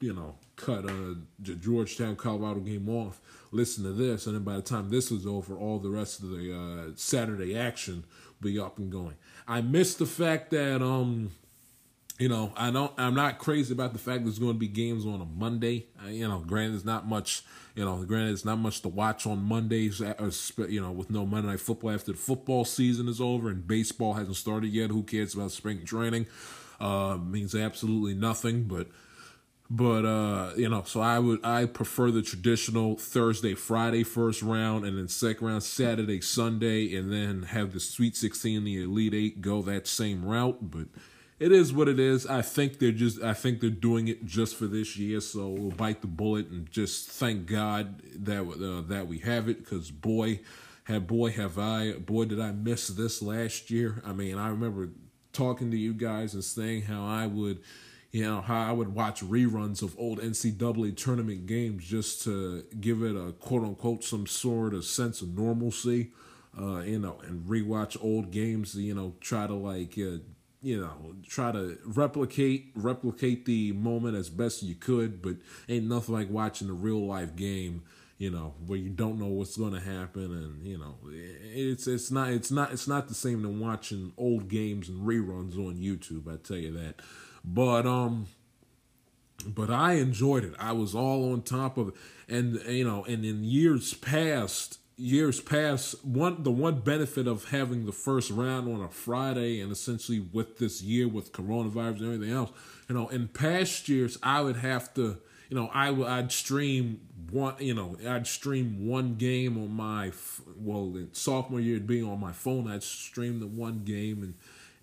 [0.00, 3.20] you know, cut uh, the Georgetown Colorado game off,
[3.52, 6.30] listen to this, and then by the time this is over, all the rest of
[6.30, 8.04] the uh, Saturday action
[8.40, 9.14] be up and going.
[9.46, 11.30] I miss the fact that um,
[12.18, 15.06] you know, I don't, I'm not crazy about the fact there's going to be games
[15.06, 15.86] on a Monday.
[16.04, 17.42] Uh, you know, granted, there's not much.
[17.74, 20.00] You know, granted, there's not much to watch on Mondays.
[20.00, 20.30] Uh,
[20.68, 24.12] you know, with no Monday night football after the football season is over and baseball
[24.12, 24.90] hasn't started yet.
[24.90, 26.26] Who cares about spring training?
[26.78, 28.88] Uh, means absolutely nothing, but
[29.74, 34.84] but uh, you know, so I would I prefer the traditional Thursday, Friday first round,
[34.84, 39.40] and then second round Saturday, Sunday, and then have the Sweet Sixteen, the Elite Eight
[39.40, 40.70] go that same route.
[40.70, 40.88] But
[41.40, 42.26] it is what it is.
[42.26, 45.70] I think they're just I think they're doing it just for this year, so we'll
[45.70, 49.64] bite the bullet and just thank God that uh, that we have it.
[49.64, 50.40] Because boy,
[50.84, 54.02] have boy have I boy did I miss this last year.
[54.04, 54.90] I mean, I remember
[55.32, 57.62] talking to you guys and saying how I would
[58.12, 63.02] you know how I would watch reruns of old NCAA tournament games just to give
[63.02, 66.10] it a quote unquote some sort of sense of normalcy,
[66.60, 70.18] uh, you know, and rewatch old games, you know, try to like, uh,
[70.60, 75.36] you know, try to replicate replicate the moment as best you could, but
[75.70, 77.82] ain't nothing like watching a real life game
[78.18, 82.10] you know where you don't know what's going to happen and you know it's it's
[82.10, 86.32] not it's not it's not the same than watching old games and reruns on YouTube
[86.32, 87.00] I tell you that
[87.44, 88.26] but um
[89.46, 90.54] but I enjoyed it.
[90.58, 91.94] I was all on top of it.
[92.28, 97.86] And you know, and in years past, years past, one the one benefit of having
[97.86, 102.34] the first round on a Friday and essentially with this year with coronavirus and everything
[102.34, 102.50] else,
[102.88, 107.00] you know, in past years I would have to, you know, I would I'd stream
[107.30, 110.12] one, you know, I'd stream one game on my
[110.56, 114.34] well, sophomore year being on my phone, I'd stream the one game and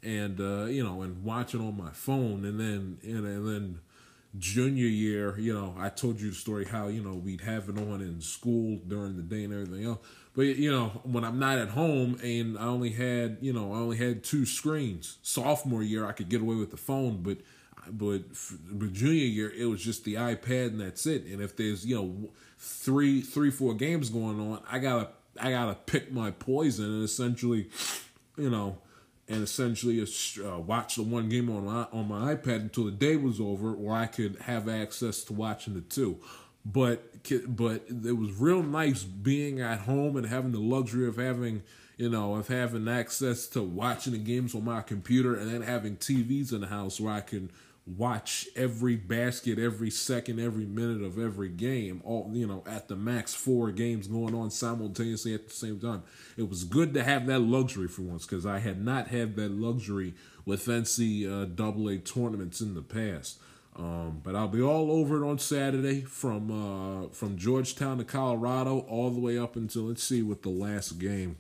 [0.04, 3.80] and uh, you know and watch it on my phone and then and, and then
[4.38, 7.78] junior year, you know, I told you the story how, you know, we'd have it
[7.78, 10.00] on in school during the day and everything else.
[10.36, 13.78] But, you know, when I'm not at home and I only had, you know, I
[13.78, 15.18] only had two screens.
[15.24, 17.40] Sophomore year, I could get away with the phone, but,
[17.90, 18.22] but,
[18.72, 21.26] but junior year, it was just the iPad and that's it.
[21.26, 25.10] And if there's, you know, three, three, four games going on, I gotta,
[25.42, 27.70] I gotta pick my poison and essentially,
[28.38, 28.78] you know,
[29.30, 33.16] and essentially uh, watch the one game on my on my iPad until the day
[33.16, 36.18] was over, or I could have access to watching the two.
[36.66, 37.04] But
[37.48, 41.62] but it was real nice being at home and having the luxury of having
[41.98, 45.96] you know of having access to watching the games on my computer and then having
[45.96, 47.52] TVs in the house where I can
[47.98, 52.96] watch every basket, every second, every minute of every game, all you know, at the
[52.96, 56.04] max four games going on simultaneously at the same time.
[56.38, 59.52] It was good to have that luxury for once because I had not had that
[59.52, 60.14] luxury
[60.46, 63.40] with NCAA tournaments in the past.
[63.76, 68.80] Um, but I'll be all over it on Saturday from uh, from Georgetown to Colorado
[68.80, 71.38] all the way up until let's see what the last game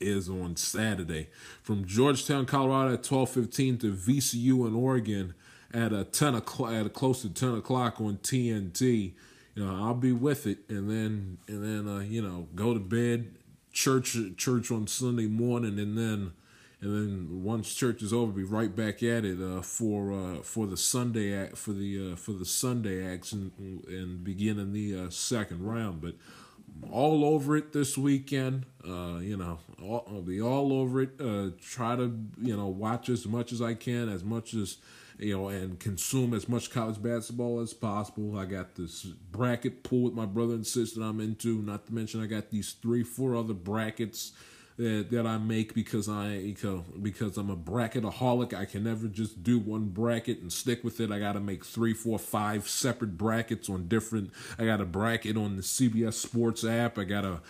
[0.00, 1.28] is on Saturday
[1.62, 5.34] from Georgetown, Colorado at twelve fifteen to VCU in Oregon
[5.72, 9.12] at a ten o'clock at close to ten o'clock on TNT.
[9.54, 12.80] You know, I'll be with it, and then and then uh, you know go to
[12.80, 13.34] bed,
[13.72, 16.32] church church on Sunday morning, and then
[16.80, 20.66] and then once church is over, be right back at it uh, for uh, for
[20.66, 23.50] the Sunday act for the uh, for the Sunday action
[23.88, 26.00] and beginning the uh, second round.
[26.00, 26.14] But
[26.90, 28.66] all over it this weekend.
[28.86, 31.20] Uh, you know, all, I'll be all over it.
[31.20, 34.78] Uh, try to you know watch as much as I can, as much as
[35.18, 38.38] you know, and consume as much college basketball as possible.
[38.38, 41.60] I got this bracket pool with my brother and sister I'm into.
[41.60, 44.32] Not to mention, I got these three, four other brackets
[44.78, 46.54] that, that I make because I
[47.02, 48.54] because I'm a bracketaholic.
[48.54, 51.10] I can never just do one bracket and stick with it.
[51.10, 54.30] I got to make three, four, five separate brackets on different.
[54.58, 56.96] I got a bracket on the CBS Sports app.
[56.96, 57.40] I got a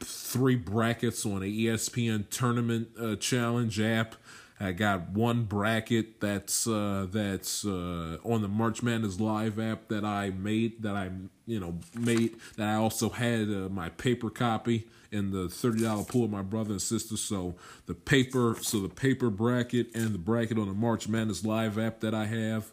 [0.00, 4.16] three brackets on the ESPN Tournament uh, Challenge app.
[4.58, 10.04] I got one bracket that's uh, that's uh, on the March Madness Live app that
[10.04, 11.10] I made that I
[11.46, 16.04] you know made that I also had uh, my paper copy in the thirty dollar
[16.04, 17.16] pool of my brother and sister.
[17.16, 17.54] So
[17.86, 22.00] the paper, so the paper bracket and the bracket on the March Madness Live app
[22.00, 22.72] that I have,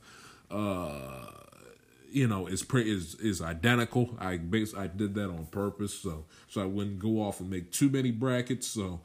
[0.50, 1.28] uh,
[2.12, 4.16] you know, is pretty is is identical.
[4.20, 7.72] I base I did that on purpose, so so I wouldn't go off and make
[7.72, 8.68] too many brackets.
[8.68, 9.02] So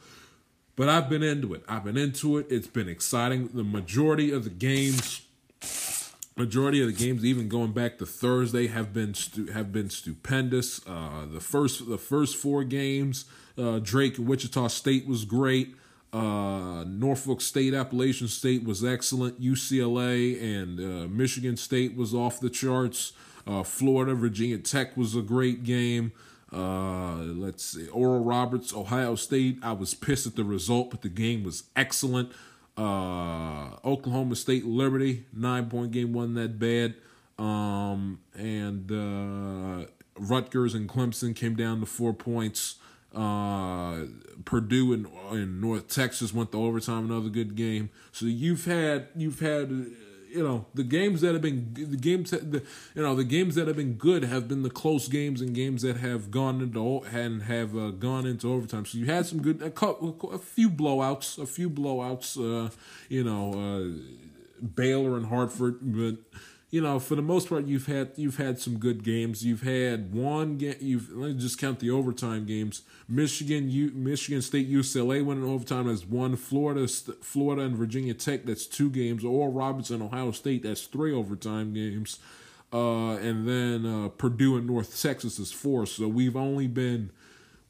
[0.77, 1.63] but I've been into it.
[1.69, 2.47] I've been into it.
[2.51, 3.49] It's been exciting.
[3.55, 5.23] The majority of the games,
[6.37, 10.81] majority of the games, even going back to Thursday, have been stu- have been stupendous.
[10.87, 13.27] Uh, the first the first four games,
[13.59, 15.75] uh, Drake and Wichita State was great.
[16.13, 19.41] Uh, Norfolk State, Appalachian State was excellent.
[19.41, 23.13] UCLA and uh, Michigan State was off the charts.
[23.47, 26.13] Uh, Florida, Virginia Tech was a great game.
[26.53, 29.59] Uh, let's see, Oral Roberts, Ohio State.
[29.61, 32.31] I was pissed at the result, but the game was excellent.
[32.77, 36.95] Uh, Oklahoma State, Liberty, nine point game, wasn't that bad.
[37.39, 39.87] Um, and uh,
[40.19, 42.77] Rutgers and Clemson came down to four points.
[43.15, 44.07] Uh,
[44.45, 47.91] Purdue and, and North Texas went to overtime, another good game.
[48.11, 49.87] So you've had you've had
[50.35, 52.63] you know the games that have been the games that, the
[52.95, 55.83] you know the games that have been good have been the close games and games
[55.83, 58.85] that have gone into and have uh, gone into overtime.
[58.85, 62.37] So you had some good a, couple, a few blowouts, a few blowouts.
[62.37, 62.71] Uh,
[63.09, 66.17] you know, uh, Baylor and Hartford, but
[66.75, 69.45] you know, for the most part, you've had you've had some good games.
[69.45, 70.75] You've had one game.
[70.81, 72.83] You've let me just count the overtime games.
[73.09, 76.35] Michigan, U, Michigan State, UCLA went in overtime as one.
[76.35, 78.45] Florida, Florida and Virginia Tech.
[78.45, 79.25] That's two games.
[79.25, 80.65] Oral Roberts, Ohio State.
[80.65, 82.19] That's three overtime games.
[82.73, 85.87] Uh, and then uh, Purdue and North Texas is four.
[85.87, 87.13] So we've only been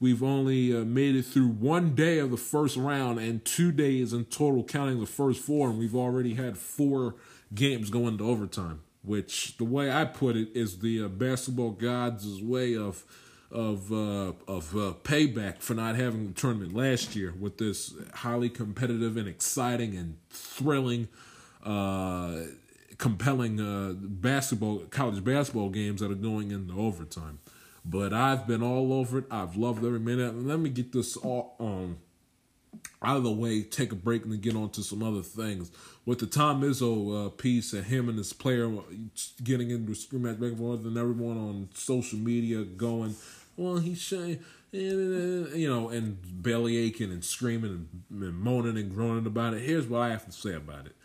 [0.01, 4.15] we've only uh, made it through one day of the first round and two days
[4.15, 7.17] in total, counting the first four, and we've already had four
[7.55, 12.43] games going to overtime which the way I put it is the uh, basketball gods'
[12.43, 13.05] way of
[13.51, 18.49] of uh, of uh, payback for not having the tournament last year with this highly
[18.49, 21.09] competitive and exciting and thrilling,
[21.65, 22.41] uh,
[22.99, 27.39] compelling uh, basketball college basketball games that are going into overtime.
[27.85, 29.25] but I've been all over it.
[29.31, 30.35] I've loved every minute.
[30.37, 31.99] let me get this all um
[33.07, 35.71] out of the way, take a break, and then get on to some other things.
[36.07, 38.71] With the Tom Izzo uh, piece and him and his player
[39.43, 43.17] getting into a scream match back and forth, and everyone on social media going,
[43.57, 44.41] well, he's showing,
[44.73, 49.63] you know, and belly aching and screaming and, and moaning and groaning about it.
[49.63, 50.97] Here's what I have to say about it.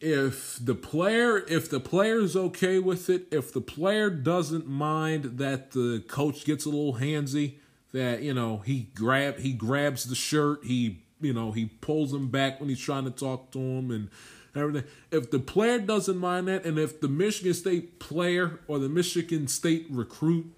[0.00, 5.72] If the player, if the player's okay with it, if the player doesn't mind that
[5.72, 7.54] the coach gets a little handsy,
[7.92, 12.28] that you know he grab he grabs the shirt, he you know he pulls him
[12.28, 14.10] back when he's trying to talk to him and
[14.54, 14.84] everything.
[15.10, 19.48] If the player doesn't mind that, and if the Michigan State player or the Michigan
[19.48, 20.52] State recruit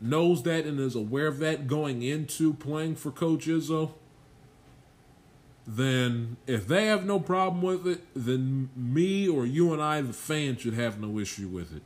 [0.00, 3.92] knows that and is aware of that going into playing for Coach Izzo,
[5.66, 10.12] then if they have no problem with it, then me or you and I, the
[10.12, 11.82] fan, should have no issue with it.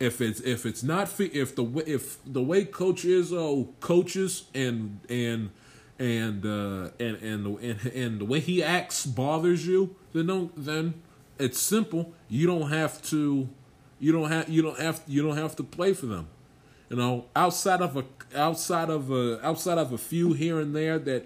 [0.00, 5.50] If it's if it's not if the if the way Coach Izzo coaches and and
[5.98, 10.52] and uh, and and the, and, and the way he acts bothers you, then don't
[10.56, 10.94] then
[11.38, 12.14] it's simple.
[12.28, 13.48] You don't have to
[13.98, 16.28] you don't have you don't have you don't have to play for them.
[16.90, 18.04] You know, outside of a
[18.36, 21.24] outside of a outside of a few here and there that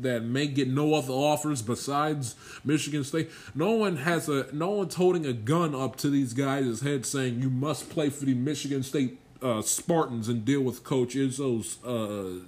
[0.00, 2.34] that may get no other offers besides
[2.64, 6.80] Michigan State, no one has a no one's holding a gun up to these guys'
[6.80, 11.14] head saying you must play for the Michigan State uh, Spartans and deal with Coach
[11.14, 12.42] Izzo's uh,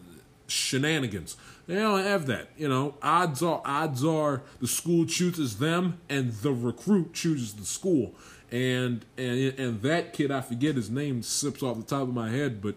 [0.46, 1.36] shenanigans.
[1.66, 2.48] They don't have that.
[2.56, 7.66] You know, odds are odds are the school chooses them and the recruit chooses the
[7.66, 8.14] school
[8.52, 12.30] and and and that kid I forget his name slips off the top of my
[12.30, 12.76] head, but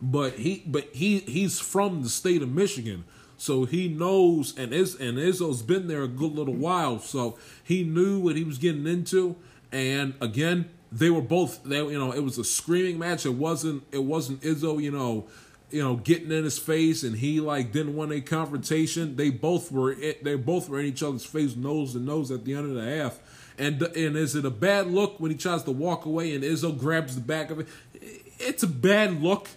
[0.00, 3.04] but he but he he's from the state of Michigan,
[3.36, 7.84] so he knows and is and Izzo's been there a good little while, so he
[7.84, 9.36] knew what he was getting into.
[9.70, 13.26] And again, they were both they you know it was a screaming match.
[13.26, 15.28] It wasn't it wasn't Izzo you know
[15.70, 19.16] you know getting in his face and he like didn't want a confrontation.
[19.16, 22.54] They both were they both were in each other's face nose to nose at the
[22.54, 23.20] end of the half
[23.58, 26.76] and and is it a bad look when he tries to walk away and Izzo
[26.78, 27.68] grabs the back of it?
[28.38, 29.48] It's a bad look.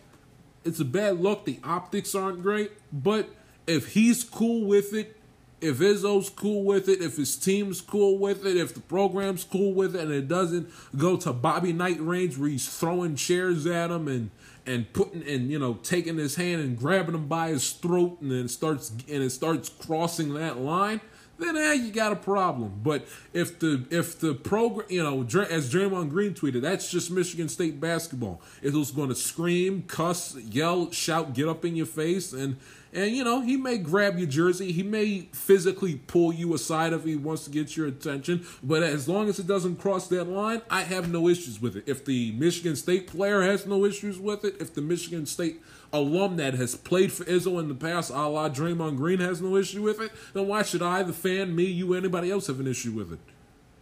[0.63, 1.45] It's a bad look.
[1.45, 3.29] The optics aren't great, but
[3.67, 5.15] if he's cool with it,
[5.61, 9.73] if Izzo's cool with it, if his team's cool with it, if the program's cool
[9.73, 13.91] with it, and it doesn't go to Bobby Knight range where he's throwing chairs at
[13.91, 14.31] him and
[14.67, 18.31] and putting and you know taking his hand and grabbing him by his throat and
[18.31, 20.99] then starts and it starts crossing that line
[21.37, 22.79] then eh, you got a problem.
[22.83, 27.49] But if the if the program, you know, as Draymond Green tweeted, that's just Michigan
[27.49, 28.41] State basketball.
[28.61, 32.57] It was going to scream, cuss, yell, shout, get up in your face, and
[32.95, 37.03] and you know he may grab your jersey, he may physically pull you aside if
[37.03, 38.45] he wants to get your attention.
[38.63, 41.83] But as long as it doesn't cross that line, I have no issues with it.
[41.85, 46.37] If the Michigan State player has no issues with it, if the Michigan State alum
[46.37, 49.81] that has played for Izzo in the past, a la Draymond Green, has no issue
[49.81, 52.91] with it, then why should I, the fan, me, you, anybody else have an issue
[52.91, 53.19] with it?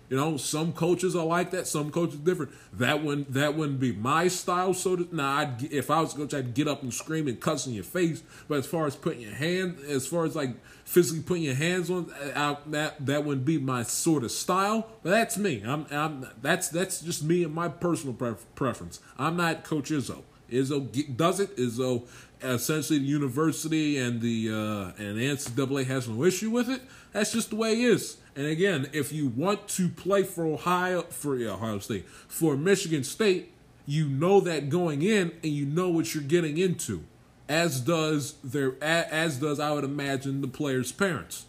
[0.10, 1.68] You know, some coaches are like that.
[1.68, 2.52] Some coaches different.
[2.74, 4.74] That wouldn't that wouldn't be my style.
[4.74, 7.40] So to, now, I'd, if I was a coach, I'd get up and scream and
[7.40, 8.22] cuss in your face.
[8.48, 11.90] But as far as putting your hand, as far as like physically putting your hands
[11.90, 14.88] on, uh, I, that that wouldn't be my sort of style.
[15.02, 15.64] But that's me.
[15.66, 18.14] I'm, I'm that's that's just me and my personal
[18.56, 19.00] preference.
[19.18, 20.24] I'm not Coach Izzo.
[20.54, 21.56] Izzo does it.
[21.58, 22.08] Izzo
[22.42, 26.82] essentially the university and the uh, and NCAA has no issue with it.
[27.12, 28.18] That's just the way it is.
[28.36, 33.04] And again, if you want to play for Ohio for yeah, Ohio State for Michigan
[33.04, 33.54] State,
[33.86, 37.04] you know that going in and you know what you're getting into.
[37.48, 41.46] As does their as does I would imagine the players' parents.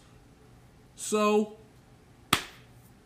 [0.95, 1.57] So,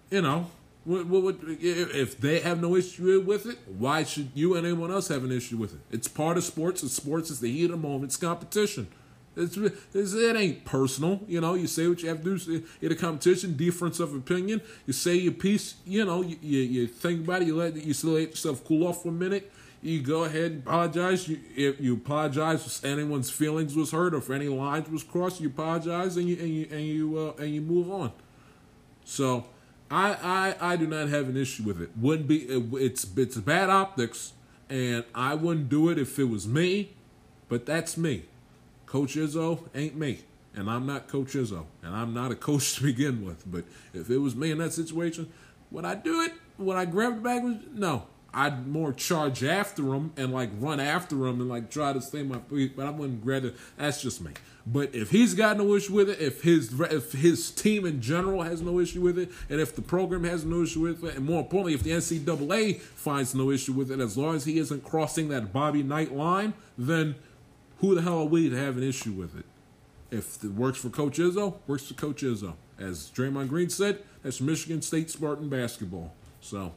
[0.09, 0.49] you know,
[0.89, 4.89] what, what, what, if they have no issue with it, why should you and anyone
[4.89, 5.79] else have an issue with it?
[5.91, 6.81] It's part of sports.
[6.81, 7.29] It's sports.
[7.29, 8.05] It's the heat of the moment.
[8.05, 8.87] It's competition.
[9.35, 11.21] It's, it's, it ain't personal.
[11.27, 14.61] You know, you say what you have to do in a competition, difference of opinion.
[14.87, 17.93] You say your piece, you know, you, you, you think about it, you let, you
[17.93, 19.51] still let yourself cool off for a minute.
[19.83, 21.27] You go ahead and apologize.
[21.27, 25.39] You, if you apologize if anyone's feelings was hurt or if any lines was crossed,
[25.39, 28.11] you apologize and you and you and you uh, and you move on.
[29.05, 29.45] So
[29.91, 31.89] I, I I do not have an issue with it.
[31.99, 34.33] Wouldn't be it, it's it's bad optics,
[34.69, 36.91] and I wouldn't do it if it was me.
[37.47, 38.25] But that's me.
[38.85, 40.19] Coach Izzo ain't me,
[40.55, 43.49] and I'm not Coach Izzo, and I'm not a coach to begin with.
[43.51, 45.31] But if it was me in that situation,
[45.71, 46.33] would I do it?
[46.59, 47.43] Would I grab the bag?
[47.73, 52.01] No, I'd more charge after him and like run after him and like try to
[52.01, 53.55] stay my feet, but I wouldn't grab it.
[53.77, 54.31] That's just me.
[54.71, 58.43] But if he's got no issue with it, if his if his team in general
[58.43, 61.25] has no issue with it, and if the program has no issue with it, and
[61.25, 64.83] more importantly, if the NCAA finds no issue with it, as long as he isn't
[64.83, 67.15] crossing that Bobby Knight line, then
[67.79, 69.45] who the hell are we to have an issue with it?
[70.11, 72.53] If it works for Coach Izzo, works for Coach Izzo.
[72.77, 76.13] As Draymond Green said, that's Michigan State Spartan basketball.
[76.41, 76.73] So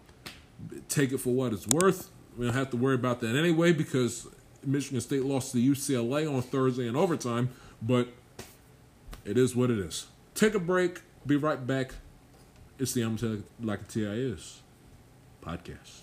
[0.89, 2.11] take it for what it's worth.
[2.39, 4.29] We don't have to worry about that anyway because
[4.65, 7.51] Michigan State lost to UCLA on Thursday in overtime,
[7.83, 8.09] but
[9.25, 10.07] it is what it is.
[10.35, 11.01] Take a break.
[11.27, 11.95] Be right back.
[12.79, 13.19] It's the I'm
[13.61, 14.61] Like a TI is
[15.45, 16.01] podcast.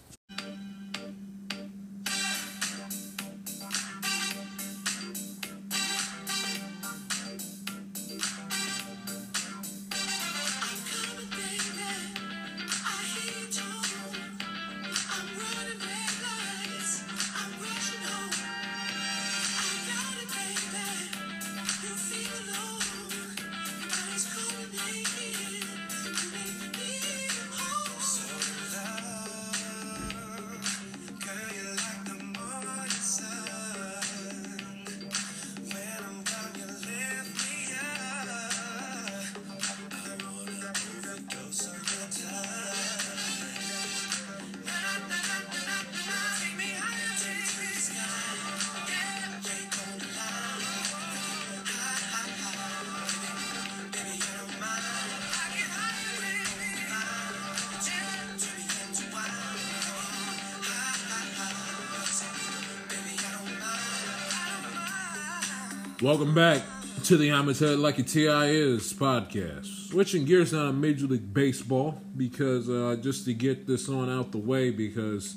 [66.10, 66.64] Welcome back
[67.04, 69.92] to the Amateur Like a TI Is podcast.
[69.92, 74.32] Switching gears now to Major League Baseball because uh, just to get this on out
[74.32, 75.36] the way because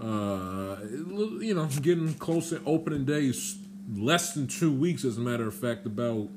[0.00, 0.78] uh,
[1.40, 3.56] you know getting close to opening days,
[3.94, 6.28] less than two weeks as a matter of fact, about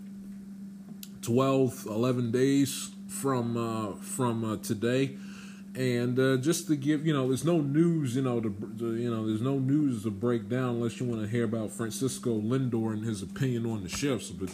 [1.24, 5.18] 12, 11 days from uh, from uh, today
[5.76, 9.10] and uh, just to give you know there's no news you know to, to, you
[9.10, 12.94] know there's no news to break down unless you want to hear about Francisco Lindor
[12.94, 14.50] and his opinion on the shifts but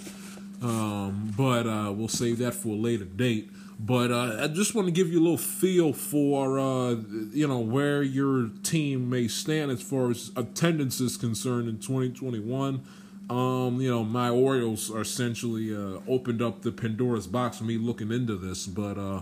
[0.62, 3.50] um, but uh, we'll save that for a later date.
[3.80, 6.96] But uh, I just want to give you a little feel for uh,
[7.32, 12.84] you know where your team may stand as far as attendance is concerned in 2021
[13.30, 17.78] um, you know, my Orioles are essentially uh, opened up the Pandora's box for me
[17.78, 19.22] looking into this, but uh,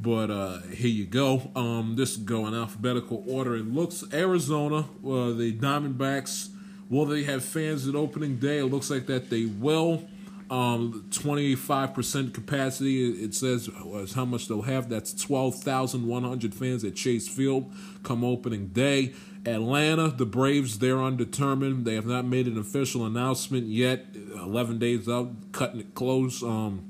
[0.00, 1.50] but uh, here you go.
[1.54, 3.56] Um, this is going alphabetical order.
[3.56, 6.48] It looks Arizona, uh, the Diamondbacks.
[6.88, 8.58] Will they have fans at opening day?
[8.58, 10.08] It looks like that they will.
[10.50, 14.88] Um, 25% capacity, it says is how much they'll have.
[14.88, 17.72] That's 12,100 fans at Chase Field
[18.02, 19.14] come opening day.
[19.46, 21.84] Atlanta, the Braves, they're undetermined.
[21.84, 24.06] They have not made an official announcement yet.
[24.34, 26.42] 11 days out, cutting it close.
[26.42, 26.84] Um,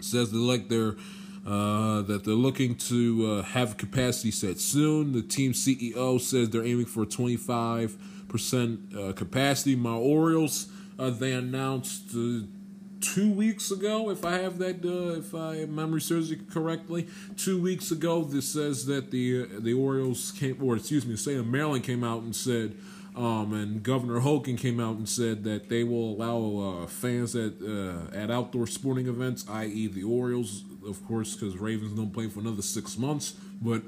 [0.00, 0.94] says they like their
[1.46, 5.12] uh, that they're looking to uh, have capacity set soon.
[5.12, 9.76] The team CEO says they're aiming for 25% uh, capacity.
[9.76, 10.68] My Orioles,
[10.98, 12.40] uh, they announced uh,
[13.04, 17.90] two weeks ago, if I have that, if I memory serves it correctly, two weeks
[17.90, 21.84] ago, this says that the the Orioles came, or excuse me, the state of Maryland
[21.84, 22.76] came out and said.
[23.16, 27.52] Um, and Governor Hogan came out and said that they will allow uh, fans at
[27.62, 32.40] uh, at outdoor sporting events, i.e., the Orioles, of course, because Ravens don't play for
[32.40, 33.34] another six months.
[33.60, 33.82] But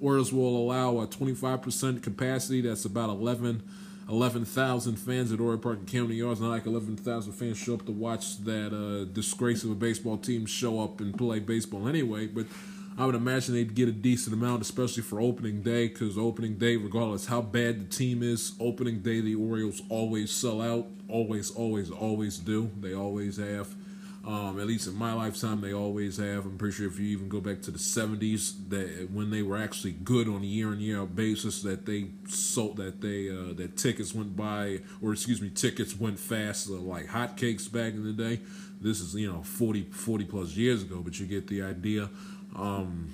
[0.00, 2.60] Orioles will allow a 25% capacity.
[2.60, 3.62] That's about 11
[4.08, 6.40] 11,000 fans at Oriole Park and Camden Yards.
[6.40, 10.46] Not like 11,000 fans show up to watch that uh, disgrace of a baseball team
[10.46, 12.26] show up and play baseball anyway.
[12.26, 12.46] But
[12.96, 16.76] I would imagine they'd get a decent amount, especially for opening day, because opening day,
[16.76, 20.86] regardless how bad the team is, opening day the Orioles always sell out.
[21.08, 22.70] Always, always, always do.
[22.80, 23.74] They always have.
[24.26, 26.46] Um, at least in my lifetime, they always have.
[26.46, 29.56] I'm pretty sure if you even go back to the 70s, that when they were
[29.56, 33.76] actually good on a year in year basis, that they sold that they uh, that
[33.76, 38.40] tickets went by, or excuse me, tickets went fast like hotcakes back in the day.
[38.80, 42.10] This is you know 40 40 plus years ago, but you get the idea.
[42.56, 43.08] Um,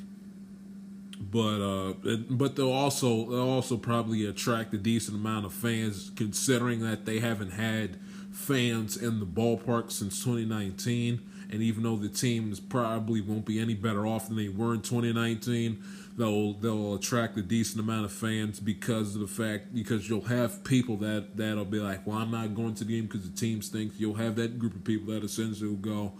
[1.20, 6.80] but uh, but they'll also they'll also probably attract a decent amount of fans, considering
[6.80, 7.98] that they haven't had
[8.42, 11.20] fans in the ballpark since 2019.
[11.50, 14.80] And even though the teams probably won't be any better off than they were in
[14.80, 15.82] 2019,
[16.16, 20.64] they'll they'll attract a decent amount of fans because of the fact because you'll have
[20.64, 23.60] people that that'll be like, well, I'm not going to the game because the team
[23.60, 24.00] stinks.
[24.00, 26.12] You'll have that group of people that essentially will go,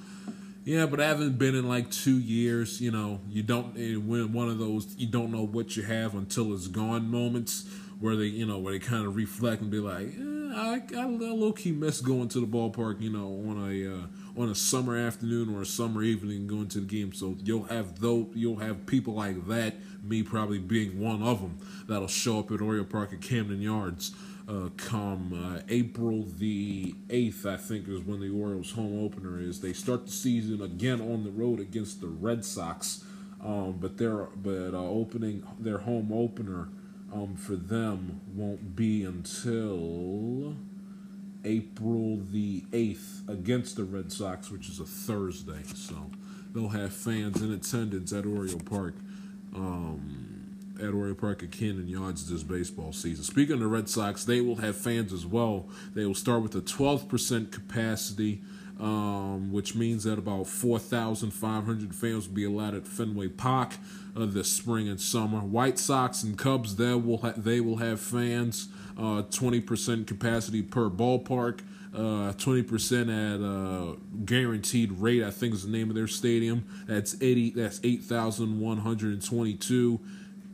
[0.65, 2.81] Yeah, but I haven't been in like two years.
[2.81, 6.15] You know, you don't eh, when one of those you don't know what you have
[6.15, 7.67] until it's gone moments
[8.01, 10.13] where they you know where they kind of reflect and be like,
[10.55, 13.01] I, I low key miss going to the ballpark.
[13.01, 16.81] You know, on a uh, on a summer afternoon or a summer evening going to
[16.81, 17.13] the game.
[17.13, 19.75] So you'll have though you'll have people like that.
[20.03, 24.13] Me probably being one of them that'll show up at Oriole Park at Camden Yards
[24.49, 29.61] uh, come uh, April the 8th, I think, is when the Orioles' home opener is.
[29.61, 33.05] They start the season again on the road against the Red Sox,
[33.43, 36.69] um, but their but uh, opening their home opener
[37.13, 40.57] um, for them won't be until
[41.45, 45.63] April the 8th against the Red Sox, which is a Thursday.
[45.75, 46.11] So
[46.55, 48.95] they'll have fans in attendance at Oriole Park.
[49.55, 50.33] Um,
[50.81, 53.25] at Oriole Park at Camden Yards this baseball season.
[53.25, 55.69] Speaking of the Red Sox, they will have fans as well.
[55.95, 58.41] They will start with a 12% capacity,
[58.83, 63.75] um, which means that about 4,500 fans will be allowed at Fenway Park
[64.17, 65.39] uh, this spring and summer.
[65.39, 68.67] White Sox and Cubs, they will ha- they will have fans,
[68.99, 71.61] uh, 20% capacity per ballpark.
[71.95, 76.65] Uh, 20% at uh, guaranteed rate, I think is the name of their stadium.
[76.87, 77.51] That's 80.
[77.51, 80.01] That's 8,122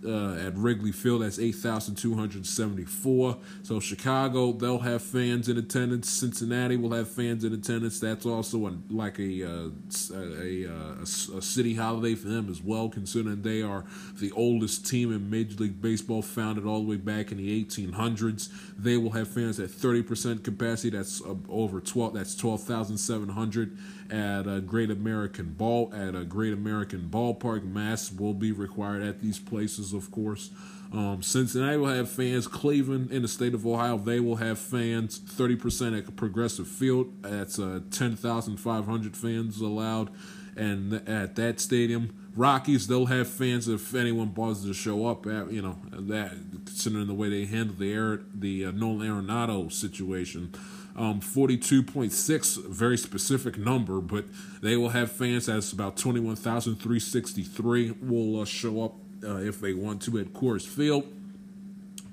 [0.05, 1.23] uh, at Wrigley Field.
[1.23, 3.37] That's 8,274.
[3.63, 6.11] So Chicago, they'll have fans in attendance.
[6.11, 8.01] Cincinnati will have fans in attendance.
[8.01, 9.71] That's also a, like a, uh,
[10.15, 13.85] a, a, a, a city holiday for them as well, considering they are
[14.21, 18.51] the oldest team in Major League Baseball, founded all the way back in the 1800s.
[18.77, 20.91] They will have fans at 30% capacity.
[20.97, 22.15] That's uh, over 12.
[22.15, 23.77] That's 12,700
[24.11, 27.65] at a Great American Ball at a Great American Ballpark.
[27.65, 30.51] Masks will be required at these places, of course.
[30.93, 32.47] Um, Cincinnati will have fans.
[32.47, 35.19] Cleveland in the state of Ohio, they will have fans.
[35.19, 37.13] 30% at Progressive Field.
[37.23, 40.11] That's uh, 10,500 fans allowed.
[40.57, 45.27] And at that stadium, Rockies, they'll have fans if anyone bothers to show up.
[45.27, 46.33] At, you know that
[46.67, 50.53] considering the way they handled the air, the uh, Nolan Arenado situation.
[50.99, 54.25] Um, 42.6, very specific number, but
[54.61, 55.47] they will have fans.
[55.47, 61.05] That's about 21,363 will uh, show up uh, if they want to at Coors Field.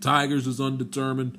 [0.01, 1.36] Tigers is undetermined.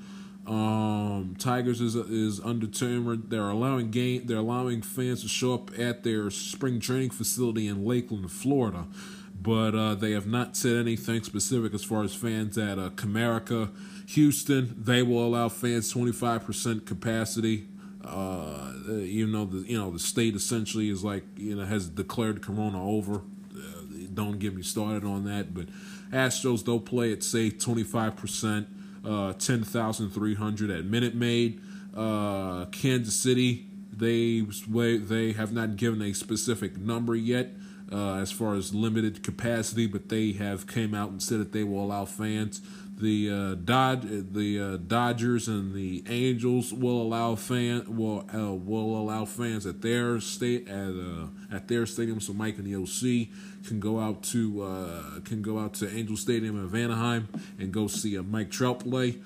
[0.47, 3.27] Um, Tigers is is undetermined.
[3.29, 4.27] They're allowing game.
[4.27, 8.87] They're allowing fans to show up at their spring training facility in Lakeland, Florida,
[9.41, 13.71] but uh, they have not said anything specific as far as fans at uh, Comerica
[14.07, 17.67] Houston, they will allow fans 25% capacity.
[18.05, 22.41] Uh, even though the you know the state essentially is like you know has declared
[22.41, 23.17] Corona over.
[23.17, 23.61] Uh,
[24.15, 25.53] don't get me started on that.
[25.53, 25.67] But
[26.13, 28.67] Astros they'll play at say 25%,
[29.05, 31.61] uh, 10,300 at Minute Maid.
[31.97, 37.51] Uh, Kansas City they they have not given a specific number yet.
[37.91, 41.63] Uh, as far as limited capacity, but they have came out and said that they
[41.63, 42.61] will allow fans
[42.99, 48.99] the uh, Dod- the uh, Dodgers and the Angels will allow fan will uh, will
[48.99, 52.21] allow fans at their state at uh, at their stadium.
[52.21, 53.29] So Mike and the OC
[53.67, 57.29] can go out to uh, can go out to Angel Stadium in Anaheim
[57.59, 59.19] and go see a Mike Trout play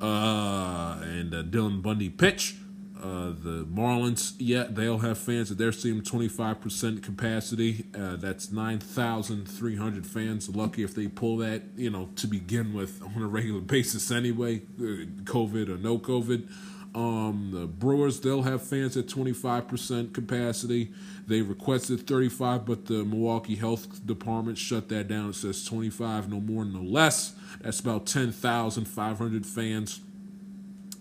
[0.00, 2.56] uh, and Dylan Bundy pitch.
[3.02, 7.86] Uh, the Marlins, yeah, they'll have fans at their stadium, 25% capacity.
[7.98, 10.48] Uh, that's 9,300 fans.
[10.54, 14.58] Lucky if they pull that, you know, to begin with on a regular basis anyway,
[14.78, 16.48] uh, COVID or no COVID.
[16.94, 20.92] Um, the Brewers, they'll have fans at 25% capacity.
[21.26, 25.30] They requested 35, but the Milwaukee Health Department shut that down.
[25.30, 27.34] It says 25, no more, no less.
[27.60, 30.00] That's about 10,500 fans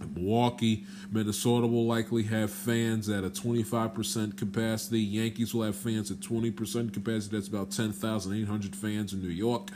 [0.07, 4.99] Milwaukee, Minnesota will likely have fans at a 25% capacity.
[4.99, 7.35] Yankees will have fans at 20% capacity.
[7.35, 9.69] That's about 10,800 fans in New York.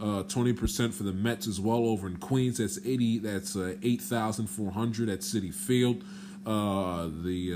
[0.00, 2.58] Uh, 20% for the Mets as well over in Queens.
[2.58, 3.18] That's 80.
[3.18, 6.04] That's uh, 8,400 at Citi Field.
[6.44, 7.54] Uh, the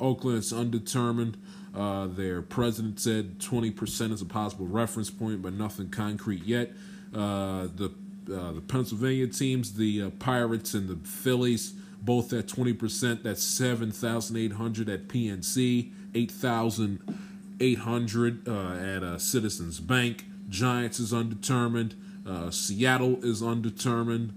[0.00, 1.36] uh, Oakland is undetermined.
[1.74, 6.70] Uh, their president said 20% is a possible reference point, but nothing concrete yet.
[7.14, 7.92] Uh, the
[8.30, 13.22] uh, the Pennsylvania teams, the uh, Pirates and the Phillies, both at 20%.
[13.22, 20.24] That's 7,800 at PNC, 8,800 uh, at uh, Citizens Bank.
[20.48, 21.96] Giants is undetermined.
[22.26, 24.32] Uh, Seattle is undetermined.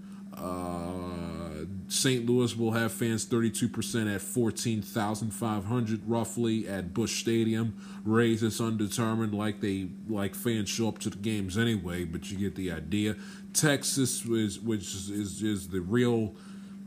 [1.88, 2.26] St.
[2.26, 7.78] Louis will have fans 32% at 14,500 roughly at Busch Stadium.
[8.04, 12.38] Rays is undetermined like they like fans show up to the games anyway, but you
[12.38, 13.16] get the idea.
[13.54, 16.36] Texas is which is is, is the real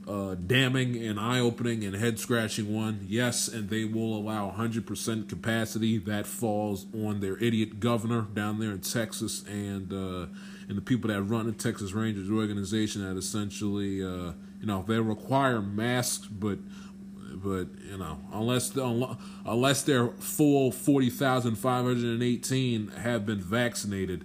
[0.09, 3.05] uh, damning and eye opening and head scratching one.
[3.07, 5.99] Yes, and they will allow 100% capacity.
[5.99, 10.27] That falls on their idiot governor down there in Texas and uh,
[10.69, 14.99] and the people that run the Texas Rangers organization that essentially, uh, you know, they
[14.99, 16.59] require masks, but
[17.43, 18.75] but you know, unless
[19.47, 24.25] unless their full forty thousand five hundred and eighteen have been vaccinated,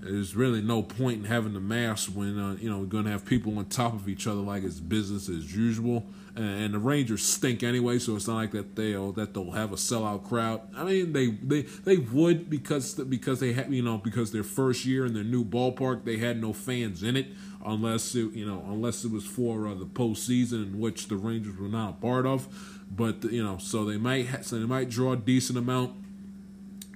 [0.00, 3.10] there's really no point in having the mask when uh, you know we're going to
[3.10, 6.04] have people on top of each other like it's business as usual.
[6.36, 9.72] And, and the Rangers stink anyway, so it's not like that they'll that they'll have
[9.72, 10.62] a sellout crowd.
[10.74, 14.84] I mean, they they they would because because they had you know because their first
[14.84, 17.28] year in their new ballpark they had no fans in it
[17.64, 21.58] unless it you know unless it was for uh, the postseason in which the Rangers
[21.58, 22.48] were not a part of.
[22.90, 25.92] But you know, so they might ha- so they might draw a decent amount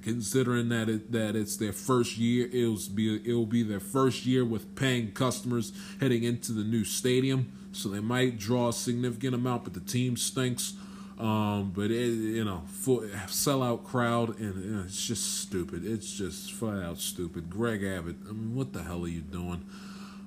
[0.03, 2.49] considering that it that it's their first year.
[2.53, 7.53] It'll be it'll be their first year with paying customers heading into the new stadium,
[7.73, 9.65] so they might draw a significant amount.
[9.65, 10.75] But the team stinks.
[11.19, 15.85] Um, but it, you know, for sellout crowd, and you know, it's just stupid.
[15.85, 17.51] It's just flat out stupid.
[17.51, 19.65] Greg Abbott, I mean, what the hell are you doing?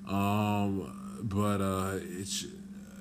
[0.08, 2.46] Um, but uh, it's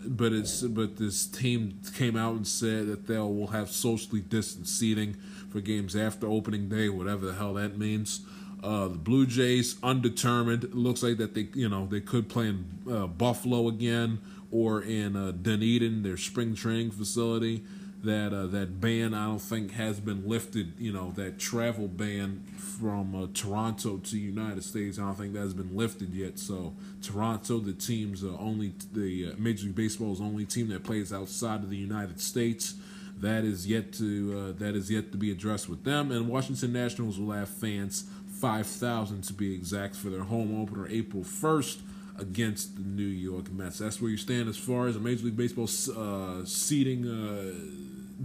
[0.05, 4.77] but it's but this team came out and said that they will have socially distanced
[4.77, 5.15] seating
[5.49, 8.21] for games after opening day, whatever the hell that means.
[8.63, 10.63] Uh, the Blue Jays undetermined.
[10.63, 14.19] It looks like that they you know they could play in uh, Buffalo again
[14.51, 17.63] or in uh, Dunedin, their spring training facility
[18.03, 20.73] that uh, that ban I don't think has been lifted.
[20.79, 24.97] You know that travel ban from uh, Toronto to United States.
[24.97, 26.39] I don't think that's been lifted yet.
[26.39, 31.13] So Toronto, the team's uh, only the uh, Major League Baseball's only team that plays
[31.13, 32.75] outside of the United States.
[33.19, 36.11] That is yet to uh, that is yet to be addressed with them.
[36.11, 38.05] And Washington Nationals will have fans
[38.39, 41.81] five thousand to be exact for their home opener April first
[42.17, 43.79] against the New York Mets.
[43.79, 47.53] That's where you stand as far as a Major League Baseball uh, seating uh,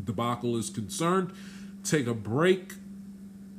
[0.05, 1.33] debacle is concerned.
[1.85, 2.75] Take a break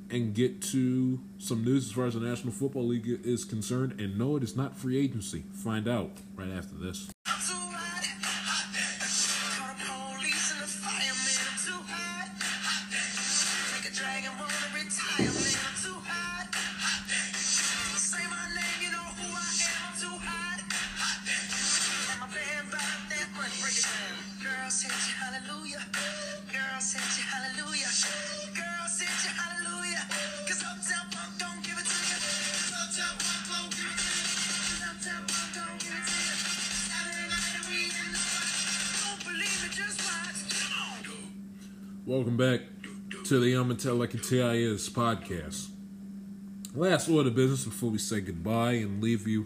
[0.10, 4.00] and get to some news as far as the National Football League is concerned.
[4.00, 5.44] And no, it is not free agency.
[5.54, 7.10] Find out right after this.
[43.78, 45.68] Tell Like a TIS podcast.
[46.74, 49.46] Last order of business before we say goodbye and leave you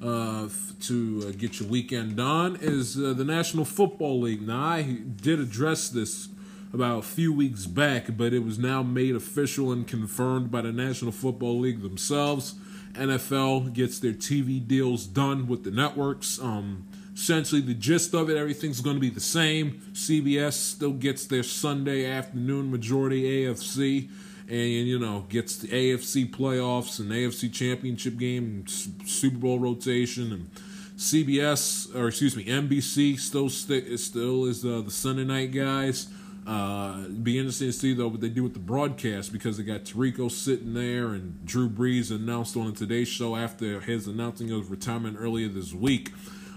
[0.00, 0.48] uh,
[0.82, 4.46] to uh, get your weekend on is uh, the National Football League.
[4.46, 6.28] Now, I did address this
[6.72, 10.70] about a few weeks back, but it was now made official and confirmed by the
[10.70, 12.54] National Football League themselves.
[12.92, 16.40] NFL gets their TV deals done with the networks.
[16.40, 19.80] Um, essentially the gist of it everything's going to be the same.
[19.92, 24.08] Cbs still gets their sunday afternoon majority afc
[24.48, 30.32] and you know gets the afc playoffs and afc championship game and super bowl rotation
[30.32, 30.50] and
[30.98, 36.08] cbs or excuse me nbc still st- still is uh, the sunday night guys.
[36.46, 39.84] Uh, be interesting to see though what they do with the broadcast because they got
[39.84, 44.70] Tirico sitting there and Drew Brees announced on the Today Show after his announcing of
[44.70, 46.12] retirement earlier this week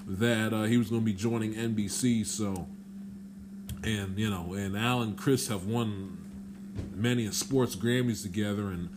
[0.08, 2.26] that uh, he was going to be joining NBC.
[2.26, 2.68] So,
[3.84, 6.18] and you know, and Al and Cris have won
[6.96, 8.90] many sports Grammys together, and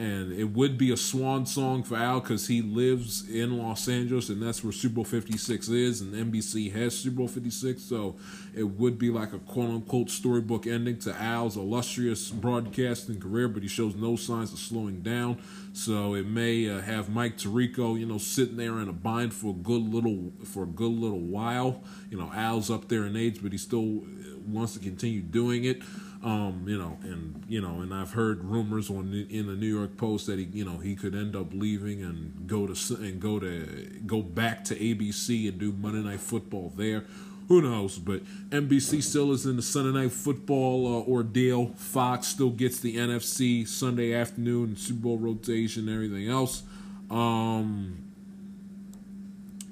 [0.00, 4.30] and it would be a swan song for Al because he lives in Los Angeles,
[4.30, 7.82] and that's where Super Bowl Fifty Six is, and NBC has Super Bowl Fifty Six,
[7.82, 8.16] so
[8.54, 13.62] it would be like a quote unquote storybook ending to Al's illustrious broadcasting career, but
[13.62, 15.36] he shows no signs of slowing down.
[15.74, 19.50] So it may uh, have Mike Tirico, you know, sitting there in a bind for
[19.50, 21.82] a good little for a good little while.
[22.08, 24.02] You know, Al's up there in age, but he still
[24.46, 25.82] wants to continue doing it.
[26.22, 29.96] Um, you know, and you know, and I've heard rumors on in the New York
[29.96, 33.38] Post that he, you know, he could end up leaving and go to and go
[33.38, 37.04] to go back to ABC and do Monday Night Football there
[37.50, 37.98] who knows?
[37.98, 41.72] But NBC still is in the Sunday night football uh, ordeal.
[41.74, 46.62] Fox still gets the NFC Sunday afternoon Super Bowl rotation and everything else.
[47.10, 48.04] Um,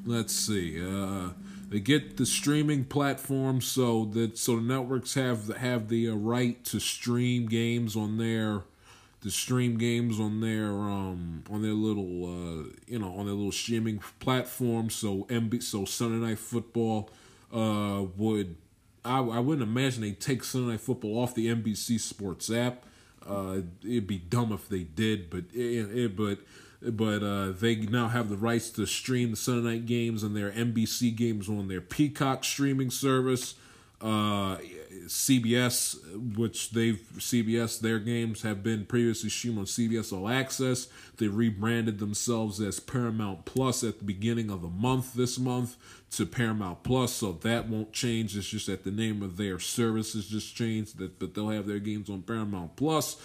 [0.04, 0.84] let's see.
[0.84, 1.28] Uh,
[1.68, 6.14] they get the streaming platform so that so the networks have the, have the uh,
[6.14, 8.62] right to stream games on their
[9.22, 13.52] to stream games on their um on their little uh you know on their little
[13.52, 17.10] streaming platform so MB so Sunday Night Football
[17.52, 18.56] uh, would
[19.04, 22.84] I, I wouldn't imagine they take Sunday Night Football off the NBC Sports app.
[23.26, 26.38] Uh, it'd be dumb if they did, but it, it but
[26.82, 30.50] but uh, they now have the rights to stream the Sunday night games and their
[30.50, 33.54] NBC games on their Peacock streaming service.
[34.00, 34.58] Uh,
[35.06, 40.86] CBS, which they've CBS their games have been previously streamed on CBS All Access.
[41.16, 45.76] They rebranded themselves as Paramount Plus at the beginning of the month this month
[46.12, 48.36] to Paramount Plus, so that won't change.
[48.36, 50.98] It's just that the name of their service services just changed.
[50.98, 53.16] That but they'll have their games on Paramount Plus.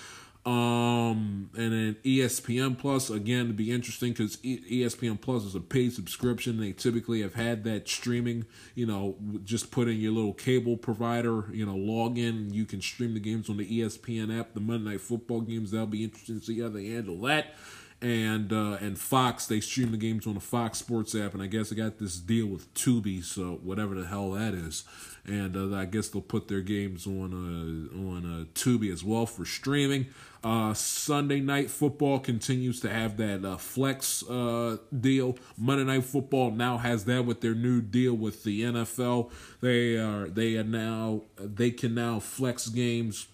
[0.45, 5.93] Um, and then ESPN Plus again to be interesting because ESPN Plus is a paid
[5.93, 6.59] subscription.
[6.59, 8.45] They typically have had that streaming.
[8.75, 9.15] You know,
[9.45, 11.45] just put in your little cable provider.
[11.53, 12.53] You know, log in.
[12.53, 14.53] You can stream the games on the ESPN app.
[14.53, 15.71] The Monday Night Football games.
[15.71, 17.55] That'll be interesting to see how they handle that
[18.03, 21.47] and uh, and Fox they stream the games on the Fox Sports app, and I
[21.47, 24.83] guess I got this deal with Tubi, so whatever the hell that is,
[25.25, 29.25] and uh, I guess they'll put their games on uh, on uh, Tubi as well
[29.25, 30.07] for streaming.
[30.43, 35.37] Uh, Sunday night football continues to have that uh, flex uh, deal.
[35.57, 39.31] Monday night football now has that with their new deal with the NFL.
[39.61, 43.27] They are they are now they can now flex games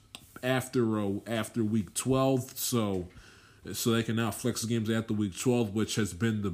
[0.44, 2.54] after uh, after week twelve.
[2.56, 3.08] So
[3.74, 6.54] so they can now flex games after week 12, which has been the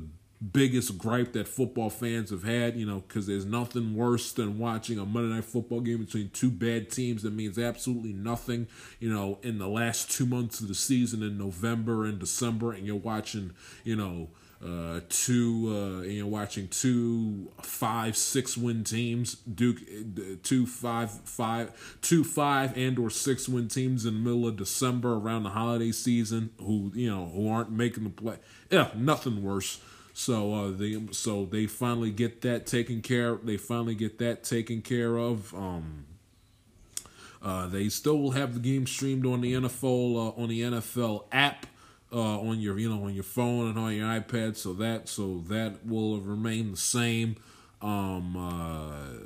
[0.52, 5.00] biggest gripe that football fans have had, you know, because there's nothing worse than watching
[5.00, 8.68] a Monday night football game between two bad teams that means absolutely nothing,
[9.00, 12.86] you know, in the last two months of the season in November and December, and
[12.86, 13.52] you're watching,
[13.84, 14.30] you know,
[14.64, 19.80] uh, two, uh, you know, watching two five, six win teams, Duke,
[20.44, 25.14] two five, five, two five and or six win teams in the middle of December
[25.14, 28.38] around the holiday season, who you know who aren't making the play.
[28.72, 29.82] Yeah, nothing worse.
[30.18, 33.36] So uh, they so they finally get that taken care.
[33.36, 35.54] They finally get that taken care of.
[35.54, 36.06] Um,
[37.44, 41.26] uh, they still will have the game streamed on the NFL uh, on the NFL
[41.34, 41.66] app
[42.14, 44.56] uh, on your you know on your phone and on your iPad.
[44.56, 47.36] So that so that will remain the same.
[47.82, 49.20] Um, uh,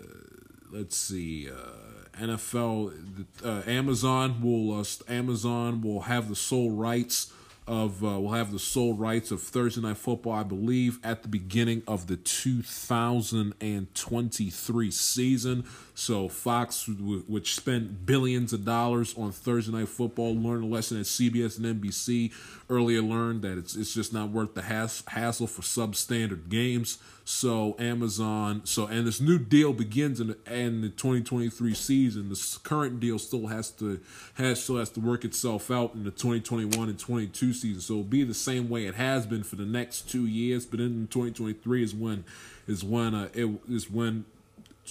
[0.71, 1.51] let's see.
[1.51, 7.31] Uh, NFL, uh, Amazon will uh, Amazon will have the sole rights
[7.69, 11.29] of uh, will have the sole rights of Thursday Night Football, I believe, at the
[11.29, 15.63] beginning of the 2023 season.
[15.99, 21.05] So Fox, which spent billions of dollars on Thursday Night Football, learned a lesson at
[21.05, 22.31] CBS and NBC
[22.69, 26.99] earlier learned that it's it's just not worth the hassle for substandard games.
[27.25, 32.29] So Amazon, so and this new deal begins in the, in the 2023 season.
[32.29, 33.99] This current deal still has to
[34.35, 37.81] has still has to work itself out in the 2021 and 22 season.
[37.81, 40.65] So it'll be the same way it has been for the next two years.
[40.65, 42.23] But in 2023 is when
[42.67, 44.23] is when uh, it is when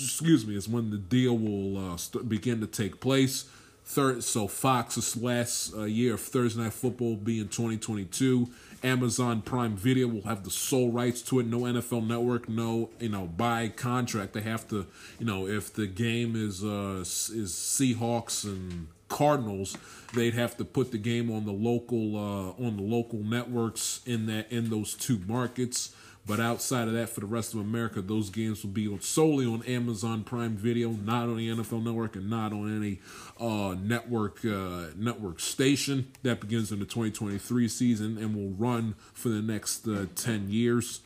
[0.00, 3.44] excuse me is when the deal will uh, st- begin to take place.
[3.84, 8.48] Third, so Fox's last uh, year of Thursday Night Football will be in 2022.
[8.84, 11.46] Amazon Prime Video will have the sole rights to it.
[11.46, 14.86] No NFL Network, no you know by contract they have to
[15.18, 19.76] you know if the game is uh is Seahawks and Cardinals,
[20.14, 24.26] they'd have to put the game on the local uh, on the local networks in
[24.26, 25.94] that in those two markets.
[26.28, 29.62] But outside of that, for the rest of America, those games will be solely on
[29.62, 33.00] Amazon Prime Video, not on the NFL Network, and not on any
[33.40, 36.08] uh, network uh, network station.
[36.24, 41.00] That begins in the 2023 season and will run for the next uh, 10 years.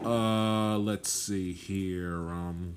[0.00, 2.14] Uh, let's see here.
[2.14, 2.76] Um,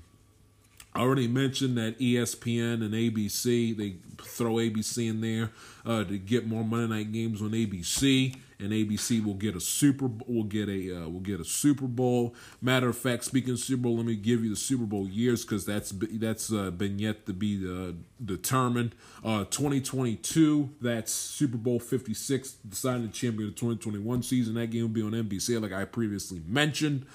[0.94, 5.52] I already mentioned that ESPN and ABC they throw ABC in there
[5.86, 10.08] uh, to get more Monday night games on ABC and ABC will get a super
[10.26, 12.34] will get a uh, will get a Super Bowl.
[12.60, 15.44] Matter of fact, speaking of Super Bowl, let me give you the Super Bowl years
[15.44, 17.92] because that's that's uh, been yet to be uh,
[18.24, 18.94] determined.
[19.24, 24.54] Uh, 2022, that's Super Bowl 56, deciding the champion of the 2021 season.
[24.54, 27.06] That game will be on NBC, like I previously mentioned.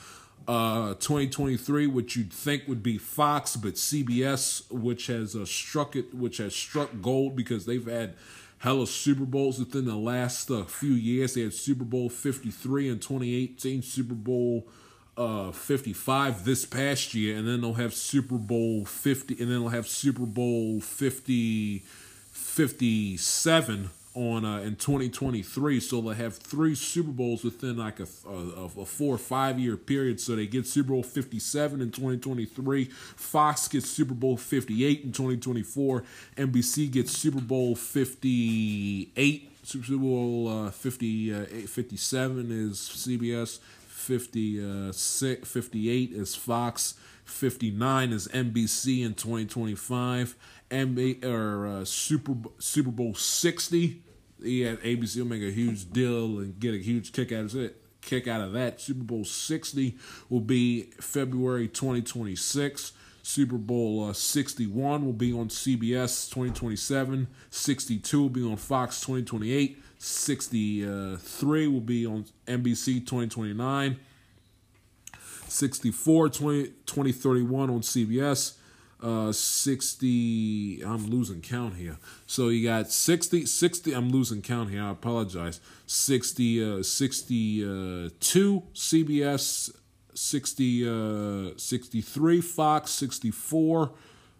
[0.47, 6.13] Uh, 2023, which you'd think would be Fox, but CBS, which has uh, struck it,
[6.13, 8.15] which has struck gold because they've had
[8.59, 11.33] hella Super Bowls within the last uh, few years.
[11.33, 14.67] They had Super Bowl 53 in 2018, Super Bowl
[15.17, 19.69] uh, 55 this past year, and then they'll have Super Bowl 50, and then they'll
[19.69, 21.79] have Super Bowl 50,
[22.31, 25.79] 57 on uh, in 2023.
[25.79, 29.77] So they have three Super Bowls within like a, a, a four or five year
[29.77, 30.19] period.
[30.19, 32.85] So they get Super Bowl 57 in 2023.
[32.85, 36.03] Fox gets Super Bowl 58 in 2024.
[36.35, 39.51] NBC gets Super Bowl 58.
[39.63, 43.59] Super Bowl uh, 50, uh, 57 is CBS.
[43.87, 46.95] 50, uh, 58 is Fox.
[47.25, 50.35] 59 is NBC in 2025.
[50.71, 54.01] NBA or uh, Super Super Bowl 60.
[54.39, 57.81] Yeah, ABC will make a huge deal and get a huge kick out of it.
[58.01, 58.79] Kick out of that.
[58.79, 59.97] Super Bowl 60
[60.29, 62.93] will be February 2026.
[63.23, 67.27] Super Bowl uh, 61 will be on CBS 2027.
[67.49, 69.83] 62 will be on Fox 2028.
[69.97, 73.99] 63 will be on NBC 2029.
[75.49, 78.56] 64 20, 2031 on CBS.
[79.01, 81.97] Uh, 60 I'm losing count here.
[82.25, 84.83] So you got 60 60 I'm losing count here.
[84.83, 85.59] I apologize.
[85.85, 89.71] 60 uh 62 CBS
[90.15, 93.91] 60 uh 63 Fox 64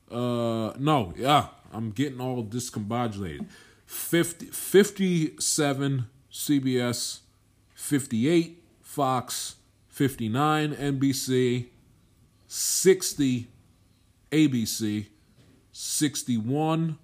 [0.10, 3.45] uh no, yeah, I'm getting all discombobulated.
[3.86, 7.20] 50 57 CBS
[7.76, 9.55] 58 Fox
[9.89, 11.68] 59 NBC,
[12.47, 13.47] 60
[14.32, 15.08] ABC,
[15.72, 16.98] 61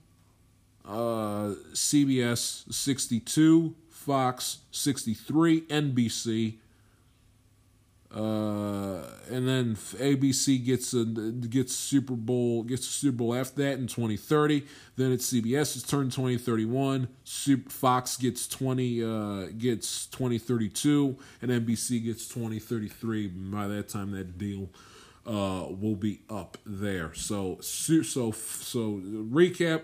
[0.85, 6.55] uh, CBS, 62 Fox, 63 NBC,
[8.13, 9.01] uh,
[9.31, 14.65] and then ABC gets a gets Super Bowl gets Super Bowl after that in 2030.
[14.97, 17.07] Then it's CBS is turned 2031.
[17.23, 23.27] Super, Fox gets 20 uh, gets 2032, and NBC gets 2033.
[23.29, 24.69] By that time, that deal
[25.25, 27.13] uh, will be up there.
[27.13, 29.83] So so so recap.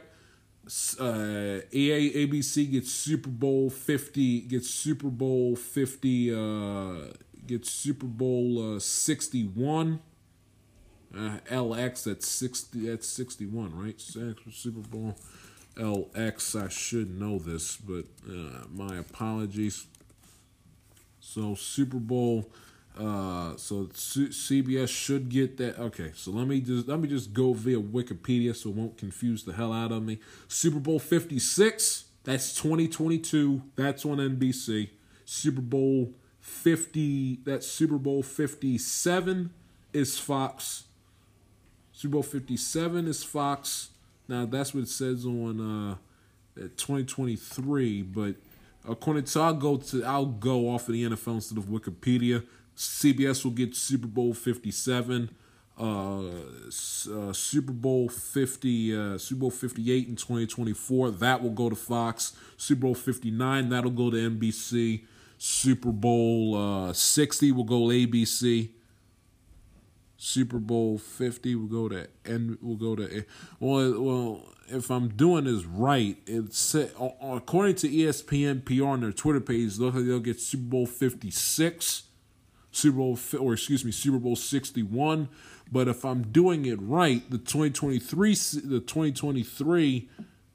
[1.00, 7.14] Uh, EA ABC gets Super Bowl 50 gets Super Bowl 50 uh
[7.48, 10.00] gets Super Bowl uh, 61.
[11.12, 14.00] Uh, LX that's 60 that's 61, right?
[14.00, 15.16] Super Bowl
[15.76, 16.64] LX.
[16.64, 19.88] I should know this, but uh, my apologies.
[21.20, 22.52] So Super Bowl
[22.98, 25.80] uh, so C- CBS should get that.
[25.80, 29.44] Okay, so let me just let me just go via Wikipedia so it won't confuse
[29.44, 30.20] the hell out of me.
[30.48, 33.62] Super Bowl 56, that's 2022.
[33.76, 34.90] That's on NBC.
[35.26, 39.52] Super Bowl 50 that Super Bowl 57
[39.94, 40.86] is Fox.
[41.92, 43.90] Super Bowl 57 is Fox.
[44.28, 45.96] Now that's what it says on uh
[46.78, 48.36] 2023, but
[48.88, 52.46] according to I'll go to I'll go off of the NFL instead of Wikipedia.
[52.80, 55.30] CBS will get Super Bowl 57.
[55.77, 61.11] Uh, uh, Super Bowl 50, uh, Super Bowl 58 in 2024.
[61.11, 62.38] That will go to Fox.
[62.55, 65.03] Super Bowl 59, that'll go to NBC.
[65.38, 68.69] Super Bowl uh, 60 will go ABC.
[70.15, 73.23] Super Bowl 50 will go to and will go to
[73.61, 79.39] well well if I'm doing this right, it's according to ESPN PR on their Twitter
[79.39, 82.03] page, look they'll get Super Bowl 56,
[82.80, 85.30] Super Bowl or excuse me, Super Bowl 61.
[85.71, 90.09] But if I'm doing it right, the 2023 the 2023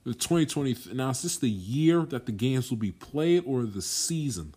[0.05, 3.83] the 2020 now is this the year that the games will be played or the
[3.83, 4.55] season?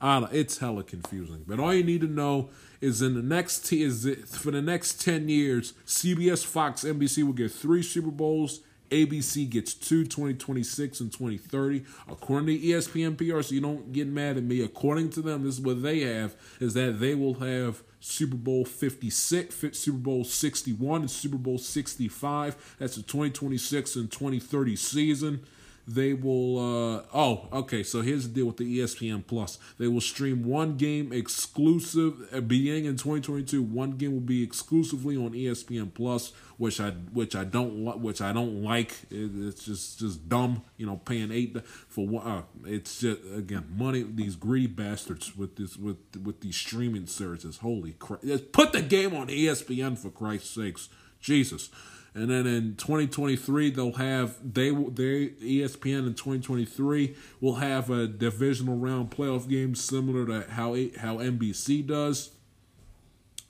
[0.00, 1.44] I don't, it's hella confusing.
[1.46, 2.50] But all you need to know
[2.80, 7.24] is in the next t- is it, for the next ten years, CBS, Fox, NBC
[7.24, 8.60] will get three Super Bowls.
[8.90, 11.84] ABC gets two 2026 and 2030.
[12.08, 14.62] According to ESPN PR, so you don't get mad at me.
[14.62, 18.64] According to them, this is what they have is that they will have Super Bowl
[18.64, 22.76] 56, Super Bowl 61, and Super Bowl 65.
[22.78, 25.44] That's the 2026 and 2030 season
[25.86, 29.58] they will uh, oh okay so here's the deal with the espn plus.
[29.78, 35.16] They will stream one game exclusive uh, beginning in 2022 one game will be exclusively
[35.16, 38.92] on espn plus which i which i don't which i don't like.
[39.10, 41.56] It, it's just just dumb you know paying eight
[41.88, 46.56] for one uh, it's just again money these greedy bastards with this with with these
[46.56, 47.58] streaming services.
[47.58, 48.22] Holy crap
[48.52, 50.88] put the game on espn for christ's sakes.
[51.20, 51.70] Jesus
[52.16, 58.78] and then in 2023, they'll have they they ESPN in 2023 will have a divisional
[58.78, 62.30] round playoff game similar to how how NBC does.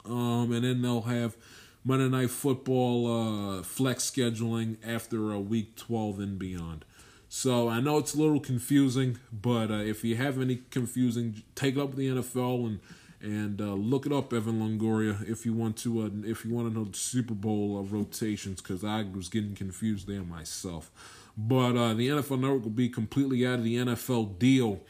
[0.05, 1.37] Um, and then they'll have
[1.85, 6.85] Monday Night Football uh, flex scheduling after a week 12 and beyond.
[7.29, 11.77] So I know it's a little confusing, but uh, if you have any confusing, take
[11.77, 12.81] up the NFL and
[13.27, 16.03] and uh, look it up, Evan Longoria, if you want to.
[16.03, 19.57] Uh, if you want to know the Super Bowl uh, rotations, because I was getting
[19.57, 20.93] confused there myself.
[21.37, 24.81] But uh, the NFL Network will be completely out of the NFL deal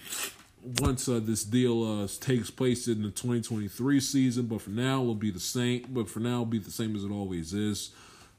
[0.81, 4.47] once uh, this deal uh, takes place in the 2023 season.
[4.47, 5.87] But for now, it'll be the same.
[5.89, 7.91] But for now, it'll be the same as it always is.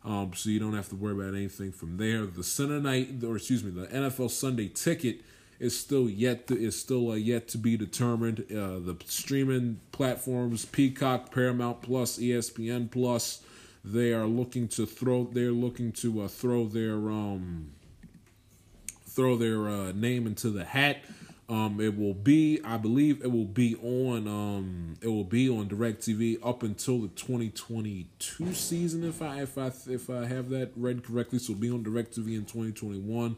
[0.05, 2.27] Um, so you don't have to worry about anything from there.
[2.27, 5.21] The Sunday night, or excuse me, the NFL Sunday ticket
[5.59, 8.45] is still yet to is still uh, yet to be determined.
[8.51, 13.43] Uh, the streaming platforms Peacock, Paramount Plus, ESPN Plus,
[13.83, 15.25] they are looking to throw.
[15.25, 17.71] They're looking to uh, throw their um
[19.05, 20.97] throw their uh, name into the hat.
[21.49, 24.27] Um, it will be, I believe, it will be on.
[24.27, 29.71] Um, it will be on Directv up until the 2022 season, if I if I
[29.87, 31.39] if I have that read correctly.
[31.39, 33.37] So it'll be on Directv in 2021.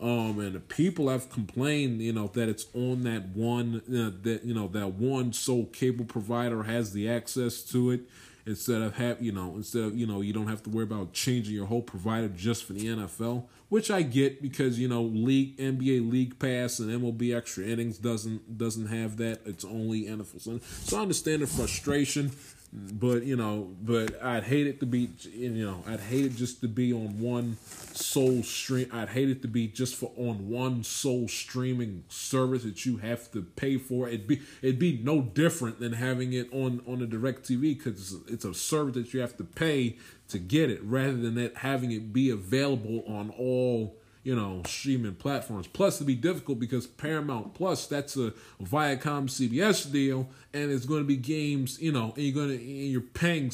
[0.00, 4.54] Um, and people have complained, you know, that it's on that one, uh, that you
[4.54, 8.02] know, that one sole cable provider has the access to it
[8.48, 11.12] instead of have you know instead of you know you don't have to worry about
[11.12, 15.56] changing your whole provider just for the NFL, which I get because you know league
[15.58, 19.40] NBA League Pass and MLB Extra Innings doesn't doesn't have that.
[19.44, 20.62] It's only NFL.
[20.62, 22.30] So I understand the frustration.
[22.70, 26.60] But you know, but I'd hate it to be, you know, I'd hate it just
[26.60, 27.56] to be on one
[27.94, 28.90] sole stream.
[28.92, 33.32] I'd hate it to be just for on one sole streaming service that you have
[33.32, 34.06] to pay for.
[34.08, 38.30] It'd be it'd be no different than having it on on a Directv because it's,
[38.30, 39.96] it's a service that you have to pay
[40.28, 43.96] to get it, rather than it having it be available on all
[44.28, 45.66] you know, streaming platforms.
[45.66, 51.00] Plus, it'd be difficult because Paramount Plus, that's a Viacom CBS deal, and it's going
[51.00, 53.50] to be games, you know, and you're going to, you're paying,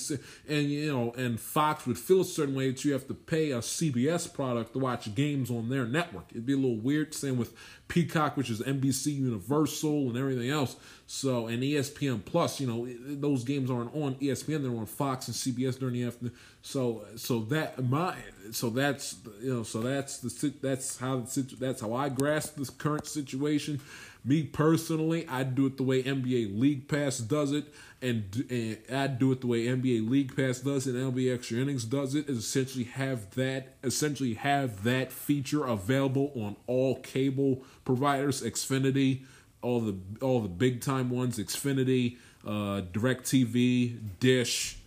[0.49, 3.53] and, you know, and Fox would feel a certain way that you have to pay
[3.53, 6.25] a CBS product to watch games on their network.
[6.33, 7.14] It'd be a little weird.
[7.14, 7.55] Same with
[7.89, 10.76] Peacock, which is NBC Universal and everything else.
[11.07, 15.37] So, and ESPN Plus, you know, those games aren't on ESPN; they're on Fox and
[15.37, 16.35] CBS during the afternoon.
[16.62, 18.16] So, so that my,
[18.53, 22.70] so that's you know, so that's the that's how the that's how I grasp this
[22.70, 23.80] current situation.
[24.24, 27.66] Me personally, I do it the way NBA League Pass does it,
[28.05, 31.59] and, and I do it the way NBA League Pass does it, and NBA Extra
[31.59, 32.29] Innings does it.
[32.29, 39.23] Is essentially have that essentially have that feature available on all cable providers, Xfinity,
[39.63, 44.79] all the all the big time ones, Xfinity, uh, DirecTV, Dish.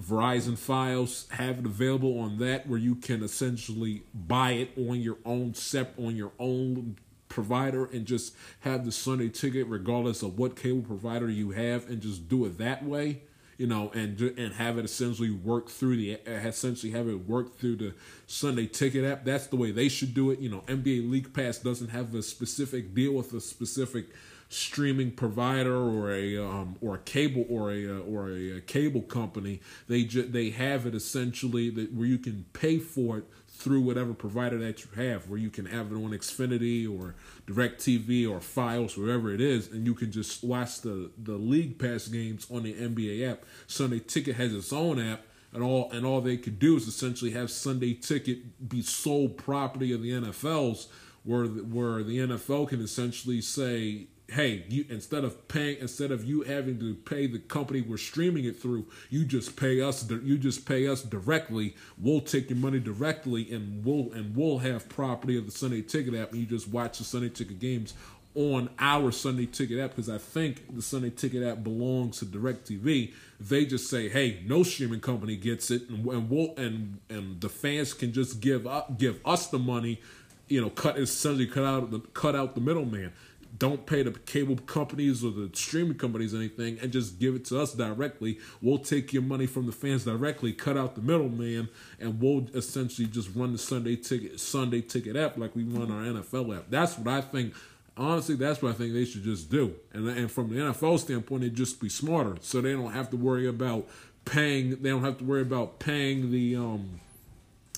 [0.00, 5.18] Verizon Fios have it available on that where you can essentially buy it on your
[5.26, 6.96] own sep on your own
[7.30, 12.02] provider and just have the Sunday ticket regardless of what cable provider you have and
[12.02, 13.22] just do it that way
[13.60, 17.76] you know and and have it essentially work through the essentially have it work through
[17.76, 17.94] the
[18.26, 19.22] Sunday ticket app.
[19.22, 20.38] That's the way they should do it.
[20.38, 24.06] You know NBA League Pass doesn't have a specific deal with a specific
[24.48, 29.02] streaming provider or a um, or a cable or a uh, or a, a, cable
[29.02, 29.60] company.
[29.88, 33.24] They ju- they have it essentially that where you can pay for it
[33.60, 37.14] through whatever provider that you have, where you can have it on Xfinity or
[37.46, 42.08] DirecTV or Fios, wherever it is, and you can just watch the, the League Pass
[42.08, 43.44] games on the NBA app.
[43.66, 47.32] Sunday Ticket has its own app, and all and all they could do is essentially
[47.32, 50.88] have Sunday Ticket be sole property of the NFL's,
[51.24, 56.24] where the, where the NFL can essentially say hey, you instead of paying instead of
[56.24, 60.38] you having to pay the company we're streaming it through, you just pay us you
[60.38, 61.74] just pay us directly.
[61.98, 66.14] We'll take your money directly and we'll and we'll have property of the Sunday Ticket
[66.14, 67.94] app and you just watch the Sunday Ticket games
[68.34, 73.12] on our Sunday Ticket app because I think the Sunday Ticket app belongs to DirecTV.
[73.40, 77.48] They just say, "Hey, no streaming company gets it," and, and we'll and and the
[77.48, 80.00] fans can just give up give us the money,
[80.48, 83.12] you know, cut essentially cut out the cut out the middleman
[83.60, 87.60] don't pay the cable companies or the streaming companies anything and just give it to
[87.60, 88.38] us directly.
[88.62, 91.68] We'll take your money from the fans directly, cut out the middleman,
[92.00, 96.02] and we'll essentially just run the Sunday ticket Sunday ticket app like we run our
[96.02, 96.64] NFL app.
[96.70, 97.54] That's what I think.
[97.98, 99.74] Honestly, that's what I think they should just do.
[99.92, 103.18] And and from the NFL standpoint, it just be smarter, so they don't have to
[103.18, 103.86] worry about
[104.24, 104.82] paying.
[104.82, 107.00] They don't have to worry about paying the um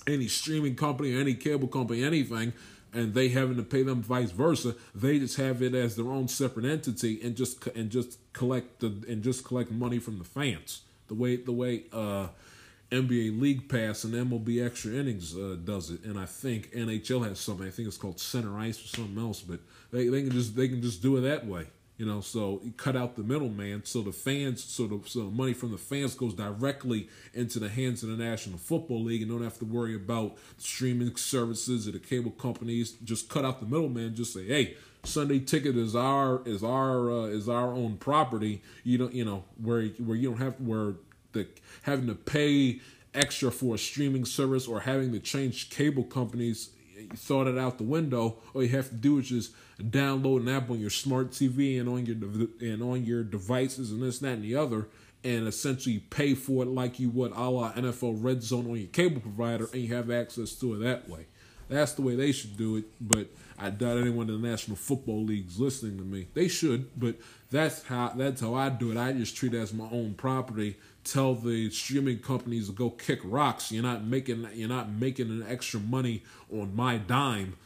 [0.07, 2.53] any streaming company, or any cable company, anything
[2.93, 4.75] and they having to pay them vice versa.
[4.95, 9.05] They just have it as their own separate entity and just and just collect the
[9.09, 10.83] and just collect money from the fans.
[11.09, 12.29] The way the way uh,
[12.91, 17.41] NBA League Pass and MLB Extra Innings uh, does it, and I think NHL has
[17.41, 17.67] something.
[17.67, 19.61] I think it's called Center Ice or something else, but
[19.91, 21.67] they, they can just they can just do it that way.
[21.99, 25.53] You know, so cut out the middleman, so the fans, so the, so the money
[25.53, 29.43] from the fans goes directly into the hands of the National Football League, and don't
[29.43, 32.93] have to worry about streaming services or the cable companies.
[33.05, 34.17] Just cut out the middleman.
[34.17, 38.63] Just say, hey, Sunday Ticket is our is our uh, is our own property.
[38.85, 40.95] You don't, you know, where where you don't have where
[41.33, 41.47] the
[41.83, 42.81] having to pay
[43.15, 46.71] extra for a streaming service or having to change cable companies
[47.17, 48.39] thought it out the window.
[48.55, 51.89] All you have to do is just download an app on your smart TV and
[51.89, 52.17] on your
[52.61, 54.89] and on your devices and this, that, and the other,
[55.25, 58.89] and essentially pay for it like you would a la NFL Red Zone on your
[58.89, 61.27] cable provider, and you have access to it that way.
[61.73, 62.85] That's the way they should do it.
[63.01, 63.29] But
[63.59, 66.29] I doubt anyone in the National Football League's listening to me.
[66.35, 67.17] They should, but
[67.51, 68.97] that's how that's how I do it.
[68.97, 70.77] I just treat it as my own property.
[71.05, 73.73] Tell the streaming companies to go kick rocks.
[73.73, 76.23] You're not making you're not making an extra money
[76.53, 77.57] on my dime.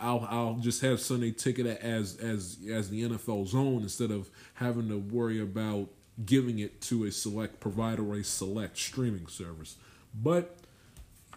[0.00, 4.88] I'll I'll just have Sunday ticket as as as the NFL zone instead of having
[4.88, 5.88] to worry about
[6.24, 9.76] giving it to a select provider or a select streaming service.
[10.14, 10.56] But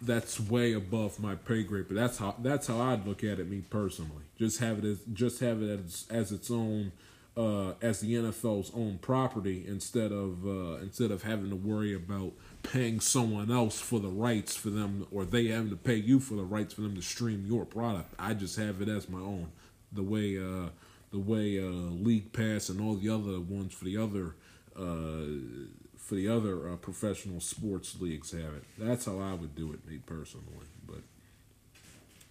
[0.04, 1.86] that's way above my pay grade.
[1.88, 4.24] But that's how that's how I'd look at it, me personally.
[4.36, 6.92] Just have it as just have it as as its own
[7.36, 12.32] uh, as the NFL's own property instead of uh, instead of having to worry about
[12.62, 16.34] paying someone else for the rights for them or they having to pay you for
[16.34, 18.14] the rights for them to stream your product.
[18.18, 19.52] I just have it as my own.
[19.92, 20.70] The way uh,
[21.10, 24.34] the way uh, League Pass and all the other ones for the other
[24.76, 25.68] uh,
[26.02, 28.64] for the other uh, professional sports leagues have it.
[28.76, 30.66] That's how I would do it, me personally.
[30.86, 31.02] But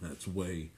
[0.02, 0.72] that's way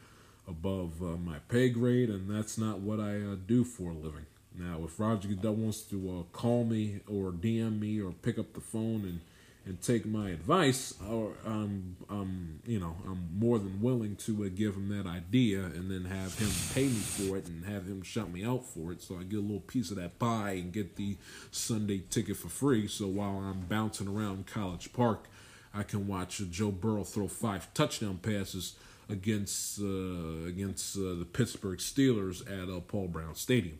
[0.47, 4.27] above uh, my pay grade, and that's not what I uh, do for a living.
[4.55, 8.53] Now, if Roger Goodell wants to uh, call me or DM me or pick up
[8.53, 9.21] the phone and
[9.65, 14.49] and take my advice, or um, um, you know, I'm more than willing to uh,
[14.53, 18.01] give him that idea and then have him pay me for it and have him
[18.01, 20.73] shout me out for it, so I get a little piece of that pie and
[20.73, 21.17] get the
[21.51, 22.87] Sunday ticket for free.
[22.87, 25.29] So while I'm bouncing around College Park,
[25.73, 28.75] I can watch Joe Burrow throw five touchdown passes
[29.09, 33.79] against uh, against uh, the Pittsburgh Steelers at uh, Paul Brown Stadium.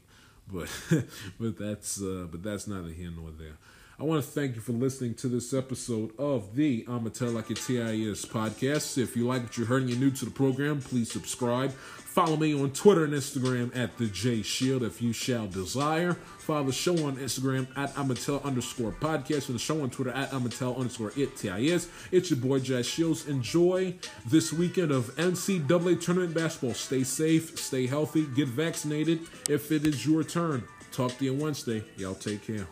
[0.52, 0.70] But
[1.40, 3.58] but that's uh, but that's neither here nor there.
[4.00, 7.52] I want to thank you for listening to this episode of the I'ma Tell Like
[7.52, 8.98] It TIS podcast.
[8.98, 11.72] If you like what you heard and you're new to the program, please subscribe.
[11.72, 16.14] Follow me on Twitter and Instagram at the J Shield if you shall desire.
[16.14, 20.32] Follow the show on Instagram at Amatel underscore podcast and the show on Twitter at
[20.32, 21.88] Amatel underscore it TIS.
[22.12, 23.28] It's your boy Jay Shields.
[23.28, 23.94] Enjoy
[24.26, 26.74] this weekend of NCAA tournament basketball.
[26.74, 30.64] Stay safe, stay healthy, get vaccinated if it is your turn.
[30.92, 31.84] Talk to you Wednesday.
[31.98, 32.68] Y'all take care.